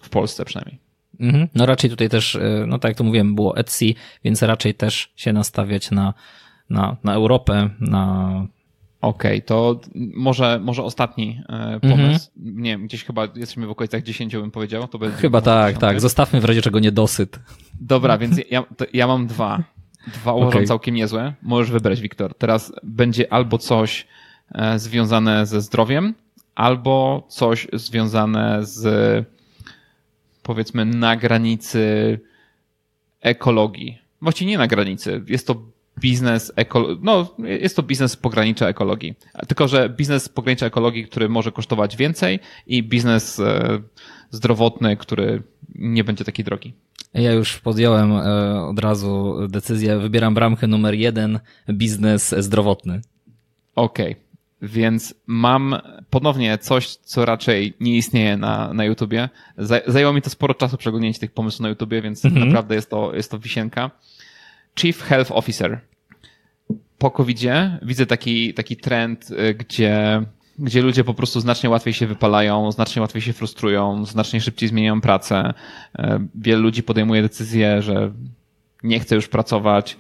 [0.04, 0.80] w Polsce przynajmniej.
[1.20, 1.48] Mhm.
[1.56, 3.86] No raczej tutaj też, e, no tak jak to mówiłem, było Etsy,
[4.24, 6.14] więc raczej też się nastawiać na,
[6.70, 8.46] na, na Europę, na
[9.02, 11.98] Okej, okay, to może, może ostatni e, pomysł.
[12.38, 12.62] Mm -hmm.
[12.62, 14.88] Nie wiem, gdzieś chyba jesteśmy w okolicach 10, bym powiedział.
[14.88, 16.02] To chyba tak, tak.
[16.02, 17.40] Zostawmy w razie czego niedosyt.
[17.82, 19.64] Dobra, więc ja, ja mam dwa.
[20.08, 20.66] Dwa uważam okay.
[20.66, 21.34] całkiem niezłe.
[21.42, 22.36] Możesz wybrać, Wiktor.
[22.36, 24.08] Teraz będzie albo coś
[24.52, 26.14] e, związane ze zdrowiem,
[26.56, 29.26] albo coś związane z
[30.44, 32.20] powiedzmy na granicy
[33.22, 33.98] ekologii.
[34.22, 35.24] Właściwie nie na granicy.
[35.28, 35.56] Jest to
[36.00, 39.16] biznes ekolo- no jest to biznes pogranicza ekologii.
[39.48, 43.80] Tylko, że biznes pogranicza ekologii, który może kosztować więcej i biznes e,
[44.32, 45.44] zdrowotny, który
[45.76, 46.74] nie będzie taki drogi.
[47.14, 51.40] Ja już podjąłem e, od razu decyzję, wybieram bramkę numer jeden,
[51.70, 53.02] biznes zdrowotny.
[53.76, 54.12] Okej.
[54.12, 54.30] Okay.
[54.62, 55.76] Więc mam
[56.10, 59.30] ponownie coś, co raczej nie istnieje na, na YouTubie.
[59.88, 62.46] Zajęło mi to sporo czasu przeglądnięcie tych pomysłów na YouTubie, więc -hmm.
[62.46, 63.92] naprawdę jest to, jest to wisienka.
[64.76, 65.90] Chief Health Officer
[67.00, 67.40] po covid
[67.82, 70.22] widzę taki, taki trend, y, gdzie,
[70.60, 75.02] gdzie ludzie po prostu znacznie łatwiej się wypalają, znacznie łatwiej się frustrują, znacznie szybciej zmieniają
[75.02, 75.54] pracę.
[76.00, 76.04] Y,
[76.36, 78.12] wiele ludzi podejmuje decyzję, że
[78.84, 79.98] nie chce już pracować.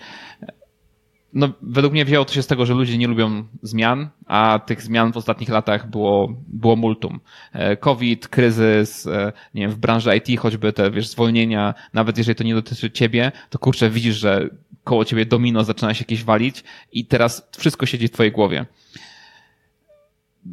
[1.33, 4.81] No, według mnie wzięło to się z tego, że ludzie nie lubią zmian, a tych
[4.81, 7.19] zmian w ostatnich latach było, było multum.
[7.55, 9.07] Y, COVID, kryzys,
[9.53, 13.31] nie wiem, w branży IT choćby te, wiesz, zwolnienia, nawet jeżeli to nie dotyczy ciebie,
[13.49, 14.49] to kurczę, widzisz, że
[14.83, 18.65] koło ciebie domino zaczyna się jakieś walić i teraz wszystko siedzi w twojej głowie.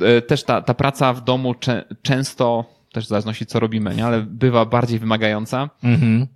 [0.00, 1.54] E, też ta, ta praca w domu
[2.02, 4.06] często, też w zależności co robimy, nie?
[4.06, 5.70] ale bywa bardziej wymagająca.
[5.82, 6.26] Mhm.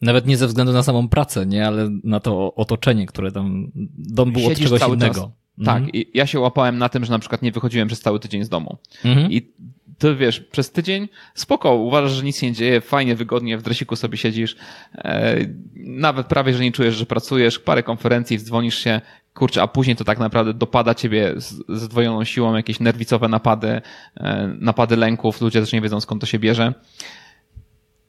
[0.00, 4.32] Nawet nie ze względu na samą pracę, nie, ale na to otoczenie, które tam, dom
[4.32, 5.20] był Siedzisz od czegoś innego.
[5.20, 5.30] Czas.
[5.64, 5.90] Tak, mhm.
[5.92, 8.48] i ja się łapałem na tym, że na przykład nie wychodziłem przez cały tydzień z
[8.48, 8.78] domu.
[9.04, 9.32] Mhm.
[9.32, 9.52] I
[9.98, 14.18] to wiesz, przez tydzień spoko, uważasz, że nic nie dzieje, fajnie, wygodnie, w dresiku sobie
[14.18, 14.56] siedzisz,
[14.94, 15.36] e,
[15.76, 19.00] nawet prawie, że nie czujesz, że pracujesz, parę konferencji, dzwonisz się,
[19.34, 23.80] kurczę, a później to tak naprawdę dopada ciebie z zdwojoną siłą, jakieś nerwicowe napady,
[24.16, 26.74] e, napady lęków, ludzie też nie wiedzą skąd to się bierze.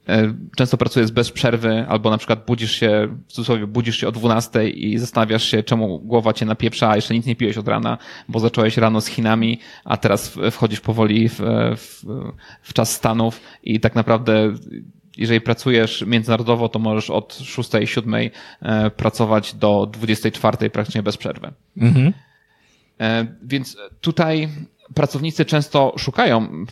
[0.09, 4.11] E, często pracujesz bez przerwy, albo na przykład budzisz się, w cudzysłowie, budzisz się o
[4.11, 7.97] 12 i zastanawiasz się, czemu głowa cię napieprza, a jeszcze nic nie piłeś od rana,
[8.27, 11.39] bo zacząłeś rano z Chinami, a teraz wchodzisz powoli w,
[11.77, 12.05] w,
[12.61, 14.53] w czas Stanów i tak naprawdę
[15.17, 18.15] jeżeli pracujesz międzynarodowo, to możesz od 6, 7
[18.61, 21.51] e, pracować do 24 praktycznie bez przerwy.
[21.77, 22.13] Mhm.
[22.99, 24.49] E, więc tutaj
[24.93, 26.65] pracownicy często szukają,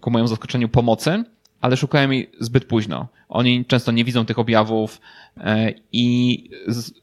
[0.00, 1.24] ku mojemu zaskoczeniu, pomocy,
[1.62, 3.08] ale szukają jej zbyt późno.
[3.28, 5.00] Oni często nie widzą tych objawów
[5.36, 6.50] e, i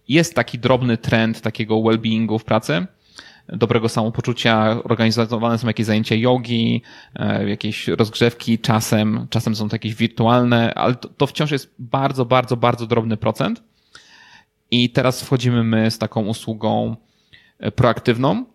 [0.07, 2.88] jest taki drobny trend takiego well-beingu w pracy,
[3.47, 6.82] dobrego samopoczucia, organizowane są jakieś zajęcia jogi,
[7.16, 12.26] e, jakieś rozgrzewki czasem, czasem są to jakieś wirtualne, ale to, to wciąż jest bardzo,
[12.26, 13.64] bardzo, bardzo drobny procent.
[14.72, 16.95] I teraz wchodzimy my z taką usługą
[17.60, 18.45] e, proaktywną.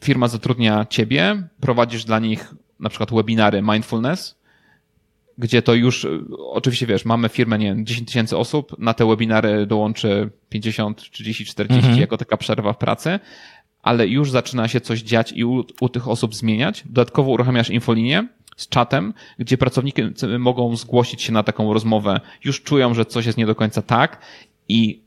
[0.00, 4.39] Firma zatrudnia ciebie, prowadzisz dla nich na przykład webinary mindfulness,
[5.40, 6.06] gdzie to już,
[6.38, 11.44] oczywiście wiesz, mamy firmę, nie wiem, 10 tysięcy osób, na te webinary dołączy 50, 30,
[11.44, 12.00] 40 mhm.
[12.00, 13.18] jako taka przerwa w pracy,
[13.82, 16.82] ale już zaczyna się coś dziać i u, u tych osób zmieniać.
[16.86, 22.94] Dodatkowo uruchamiasz infolinię z czatem, gdzie pracownicy mogą zgłosić się na taką rozmowę, już czują,
[22.94, 24.20] że coś jest nie do końca tak
[24.68, 25.00] i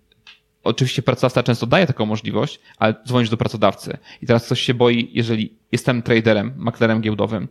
[0.63, 3.97] oczywiście pracodawca często daje taką możliwość, ale dzwonisz do pracodawcy.
[4.21, 7.47] I teraz ktoś się boi, jeżeli jestem traderem, maklerem giełdowym,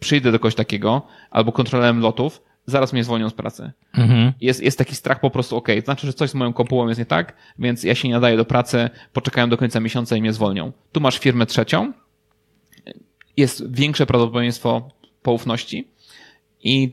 [0.00, 3.72] przyjdę do kogoś takiego, albo kontrolerem lotów, zaraz mnie zwolnią z pracy.
[3.94, 4.32] Mhm.
[4.40, 7.06] Jest, jest taki strach po prostu, ok, znaczy, że coś z moją kopułą jest nie
[7.06, 10.72] tak, więc ja się nie nadaję do pracy, poczekają do końca miesiąca i mnie zwolnią.
[10.92, 11.92] Tu masz firmę trzecią,
[13.36, 14.88] jest większe prawdopodobieństwo
[15.22, 15.88] poufności
[16.62, 16.92] i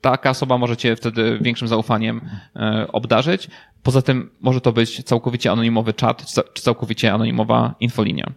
[0.00, 2.20] taka osoba może cię wtedy większym zaufaniem
[2.56, 3.48] e, obdarzyć.
[3.82, 8.32] Poza tym może to być całkowicie anonimowy czat, czy całkowicie anonimowa infolinia.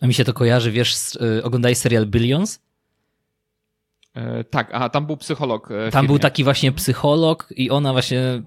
[0.00, 2.60] A mi się to kojarzy, wiesz, y, oglądaj serial Billions?
[4.18, 5.70] E, tak, a tam był psycholog.
[5.70, 8.42] E, tam był taki właśnie psycholog i ona właśnie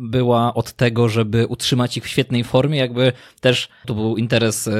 [0.00, 4.70] była od tego, żeby utrzymać ich w świetnej formie, jakby też to był interes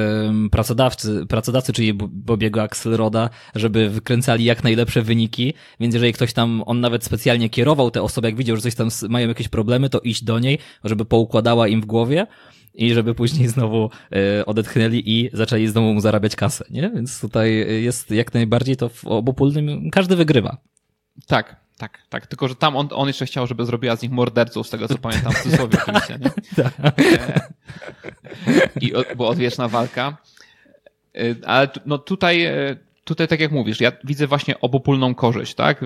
[0.51, 6.79] pracodawcy, pracodawcy czyli Bobiego Axelroda, żeby wykręcali jak najlepsze wyniki, więc jeżeli ktoś tam, on
[6.79, 10.23] nawet specjalnie kierował te osoby, jak widział, że coś tam mają jakieś problemy, to iść
[10.23, 12.27] do niej, żeby poukładała im w głowie,
[12.73, 16.89] i żeby później znowu e, odetchnęli i zaczęli znowu mu zarabiać kasę, nie?
[16.95, 20.57] Więc tutaj jest jak najbardziej to w obopólnym, każdy wygrywa.
[21.27, 22.27] Tak, tak, tak.
[22.27, 24.97] Tylko, że tam on, on jeszcze chciał, żeby zrobiła z nich morderców, z tego co
[24.97, 26.31] pamiętam w cudzysłowie oczywiście, nie?
[26.63, 26.73] Tak.
[26.99, 27.49] E,
[28.81, 30.17] I była odwieczna walka.
[31.15, 32.47] E, ale no tutaj,
[33.03, 35.85] tutaj tak jak mówisz, ja widzę właśnie obopólną korzyść, tak?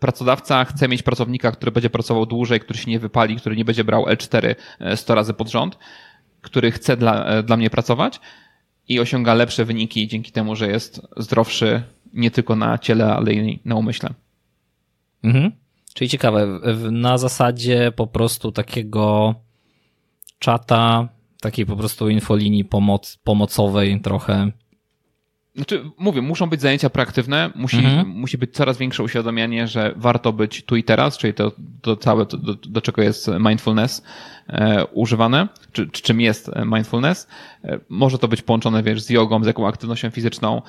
[0.00, 3.84] Pracodawca chce mieć pracownika, który będzie pracował dłużej, który się nie wypali, który nie będzie
[3.84, 4.54] brał L4
[4.96, 5.78] 100 razy pod rząd
[6.42, 8.20] który chce dla, e, dla mnie pracować
[8.88, 11.82] i osiąga lepsze wyniki dzięki temu, że jest zdrowszy
[12.12, 14.10] nie tylko na ciele, ale i na umyśle.
[15.24, 15.52] Mhm.
[15.94, 16.60] Czyli ciekawe,
[16.90, 19.34] na zasadzie po prostu takiego
[20.38, 21.08] czata,
[21.40, 24.52] takiej po prostu infolinii pomoc, pomocowej trochę
[25.58, 28.08] znaczy, mówię, muszą być zajęcia proaktywne, musi, mhm.
[28.08, 31.52] musi być coraz większe uświadomienie, że warto być tu i teraz, czyli to,
[31.82, 34.02] to całe, to, do, do czego jest mindfulness
[34.48, 37.28] e, używane, czy, czy czym jest mindfulness.
[37.64, 40.62] E, może to być połączone, wiesz, z jogą, z jaką aktywnością fizyczną,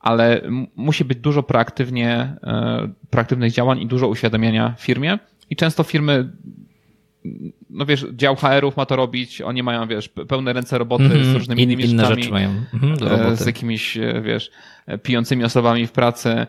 [0.00, 0.42] ale
[0.76, 5.18] musi być dużo proaktywnie, e, proaktywnych działań i dużo uświadamiania w firmie.
[5.50, 6.32] I często firmy
[7.70, 11.32] no wiesz, dział HR-ów ma to robić, oni mają, wiesz, pełne ręce roboty mm -hmm.
[11.32, 12.48] z różnymi In, innymi inne rzeczami, rzeczy mają.
[12.48, 12.64] Mm
[12.96, 14.50] -hmm, z jakimiś, e, wiesz,
[15.02, 16.46] pijącymi osobami w pracy, e,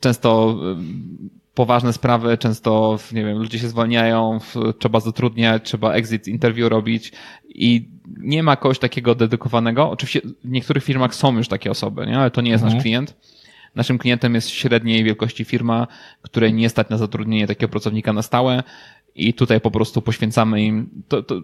[0.00, 0.58] często
[1.54, 4.38] poważne sprawy, często, nie wiem, ludzie się zwalniają,
[4.78, 7.12] trzeba zatrudniać, trzeba exit interview robić
[7.48, 7.88] i
[8.18, 9.90] nie ma kogoś takiego dedykowanego.
[9.90, 12.18] Oczywiście w niektórych firmach są już takie osoby, nie?
[12.18, 12.82] ale to nie jest nasz mhm.
[12.82, 13.16] klient.
[13.74, 15.86] Naszym klientem jest średniej wielkości firma,
[16.22, 18.62] której nie stać na zatrudnienie takiego pracownika na stałe
[19.28, 21.40] i tutaj po prostu poświęcamy im, to, to,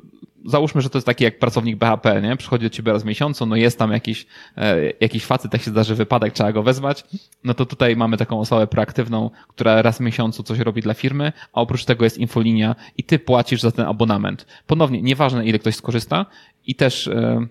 [0.47, 2.37] załóżmy, że to jest taki jak pracownik BHP, nie?
[2.37, 5.70] Przychodzi do ciebie raz w miesiącu, no jest tam jakiś, e, jakiś facet, jak się
[5.70, 7.05] zdarzy wypadek, trzeba go wezwać,
[7.45, 11.33] no to tutaj mamy taką osobę proaktywną, która raz w miesiącu coś robi dla firmy,
[11.53, 14.47] a oprócz tego jest infolinia i ty płacisz za ten abonament.
[14.66, 16.27] Ponownie, nieważne ile ktoś skorzysta
[16.66, 17.47] i też e,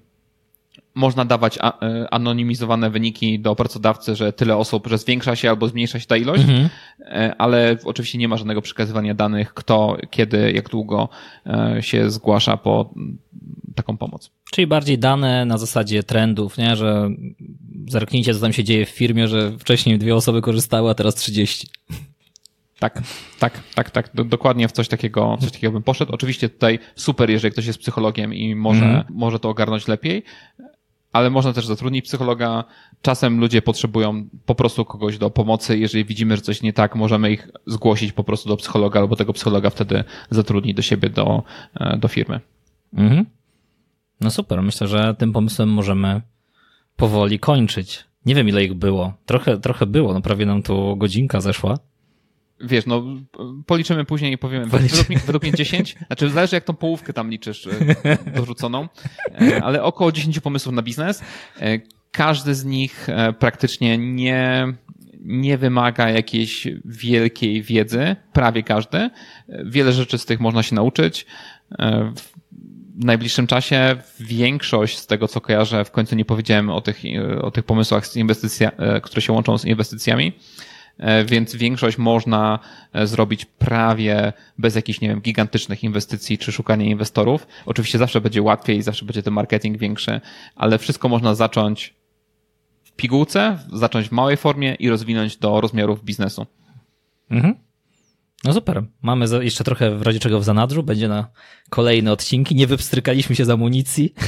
[0.96, 6.00] można dawać e, anonimizowane wyniki do pracodawcy, że tyle osób, że zwiększa się albo zmniejsza
[6.00, 6.70] się ta ilość, mhm.
[7.00, 11.10] E, ale oczywiście nie ma żadnego przekazywania danych, kto, kiedy, jak długo
[11.46, 12.94] e, się zgłasza po
[13.76, 14.32] taką pomoc.
[14.52, 16.76] Czyli bardziej dane na zasadzie trendów, nie?
[16.76, 17.10] że
[17.88, 21.68] zerknijcie, co tam się dzieje w firmie, że wcześniej dwie osoby korzystały, a teraz 30.
[22.80, 23.02] Tak,
[23.40, 24.10] tak, tak, tak.
[24.14, 26.12] Dokładnie w coś takiego, coś takiego bym poszedł.
[26.12, 29.04] Oczywiście tutaj super, jeżeli ktoś jest psychologiem i może, mm.
[29.10, 30.24] może to ogarnąć lepiej,
[31.16, 32.64] ale można też zatrudnić psychologa.
[33.02, 35.78] Czasem ludzie potrzebują po prostu kogoś do pomocy.
[35.78, 39.34] Jeżeli widzimy, że coś nie tak, możemy ich zgłosić po prostu do psychologa, albo tego
[39.34, 41.44] psychologa wtedy zatrudni do siebie, do,
[41.76, 42.40] e, do firmy.
[42.94, 43.26] Mhm.
[44.22, 46.22] No super, myślę, że tym pomysłem możemy
[46.96, 48.06] powoli kończyć.
[48.26, 49.14] Nie wiem, ile ich było.
[49.26, 51.78] Trochę, trochę było, no prawie nam tu godzinka zeszła
[52.60, 53.04] wiesz, no
[53.66, 57.30] policzymy później i powiemy, według mnie, według mnie 10, znaczy zależy jak tą połówkę tam
[57.30, 58.88] liczysz e, dorzuconą,
[59.42, 61.22] e, ale około 10 pomysłów na biznes.
[61.60, 61.80] E,
[62.12, 63.08] każdy z nich
[63.40, 64.74] praktycznie nie,
[65.20, 69.10] nie wymaga jakiejś wielkiej wiedzy, prawie każdy.
[69.66, 71.26] Wiele rzeczy z tych można się nauczyć.
[72.96, 77.02] W najbliższym czasie większość z tego, co kojarzę, w końcu nie powiedziałem o tych,
[77.42, 78.72] o tych pomysłach, z inwestycja,
[79.04, 80.34] które się łączą z inwestycjami,
[81.26, 82.60] więc większość można
[82.94, 87.48] e, zrobić prawie bez jakichś, nie wiem, gigantycznych inwestycji czy szukania inwestorów.
[87.66, 90.22] Oczywiście zawsze będzie łatwiej, zawsze będzie ten marketing większy,
[90.56, 91.94] ale wszystko można zacząć
[92.84, 96.46] w pigułce, zacząć w małej formie i rozwinąć do rozmiarów biznesu.
[97.32, 97.56] Mhm.
[98.44, 98.84] No super.
[99.02, 100.84] Mamy jeszcze trochę w razie czego w zanadrzu.
[100.84, 101.28] Będzie na
[101.70, 102.56] kolejne odcinki.
[102.56, 104.14] Nie wypstrykaliśmy się z amunicji.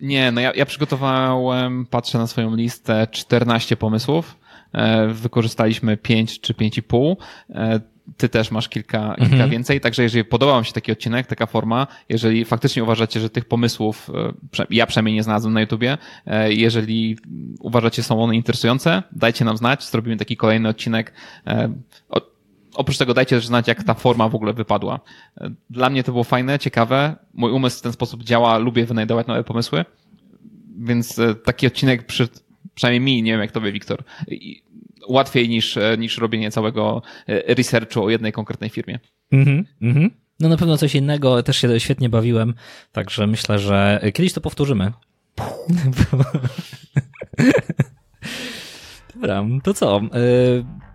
[0.00, 4.36] Nie, no ja, ja przygotowałem, patrzę na swoją listę, 14 pomysłów.
[4.72, 7.16] E, wykorzystaliśmy 5 czy 5,5
[7.50, 7.80] e,
[8.16, 9.50] ty też masz kilka, kilka mhm.
[9.50, 13.44] więcej, także jeżeli podoba wam się taki odcinek, taka forma, jeżeli faktycznie uważacie, że tych
[13.44, 14.10] pomysłów,
[14.58, 15.98] e, ja przynajmniej nie znalazłem na YouTubie,
[16.48, 17.16] jeżeli
[17.60, 21.12] uważacie, są one interesujące, dajcie nam znać, zrobimy taki kolejny odcinek.
[22.74, 25.00] Oprócz tego dajcie też znać, jak ta forma w ogóle wypadła.
[25.70, 29.44] Dla mnie to było fajne, ciekawe, mój umysł w ten sposób działa, lubię wynajdować nowe
[29.44, 29.84] pomysły,
[30.78, 32.28] więc taki odcinek przy,
[32.74, 34.04] przynajmniej mi, nie wiem jak tobie, Wiktor,
[35.08, 38.98] łatwiej niż, niż robienie całego e, researchu o jednej konkretnej firmie.
[39.32, 40.10] Mhm, mhm.
[40.40, 42.54] No na pewno coś innego, też się świetnie bawiłem,
[42.92, 44.92] także myślę, że kiedyś to powtórzymy.
[49.14, 49.96] Dobra, to co?
[49.96, 50.00] E,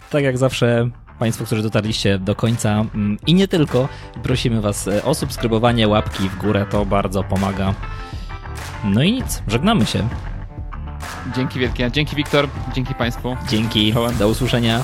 [0.09, 3.89] tak jak zawsze Państwo, którzy dotarliście do końca mm, i nie tylko,
[4.23, 7.73] prosimy Was o subskrybowanie, łapki w górę, to bardzo pomaga.
[8.83, 10.07] No i nic, żegnamy się.
[11.35, 11.91] Dzięki wielkie.
[11.91, 13.37] Dzięki Wiktor, dzięki Państwu.
[13.49, 13.93] Dzięki.
[14.19, 14.83] Do usłyszenia.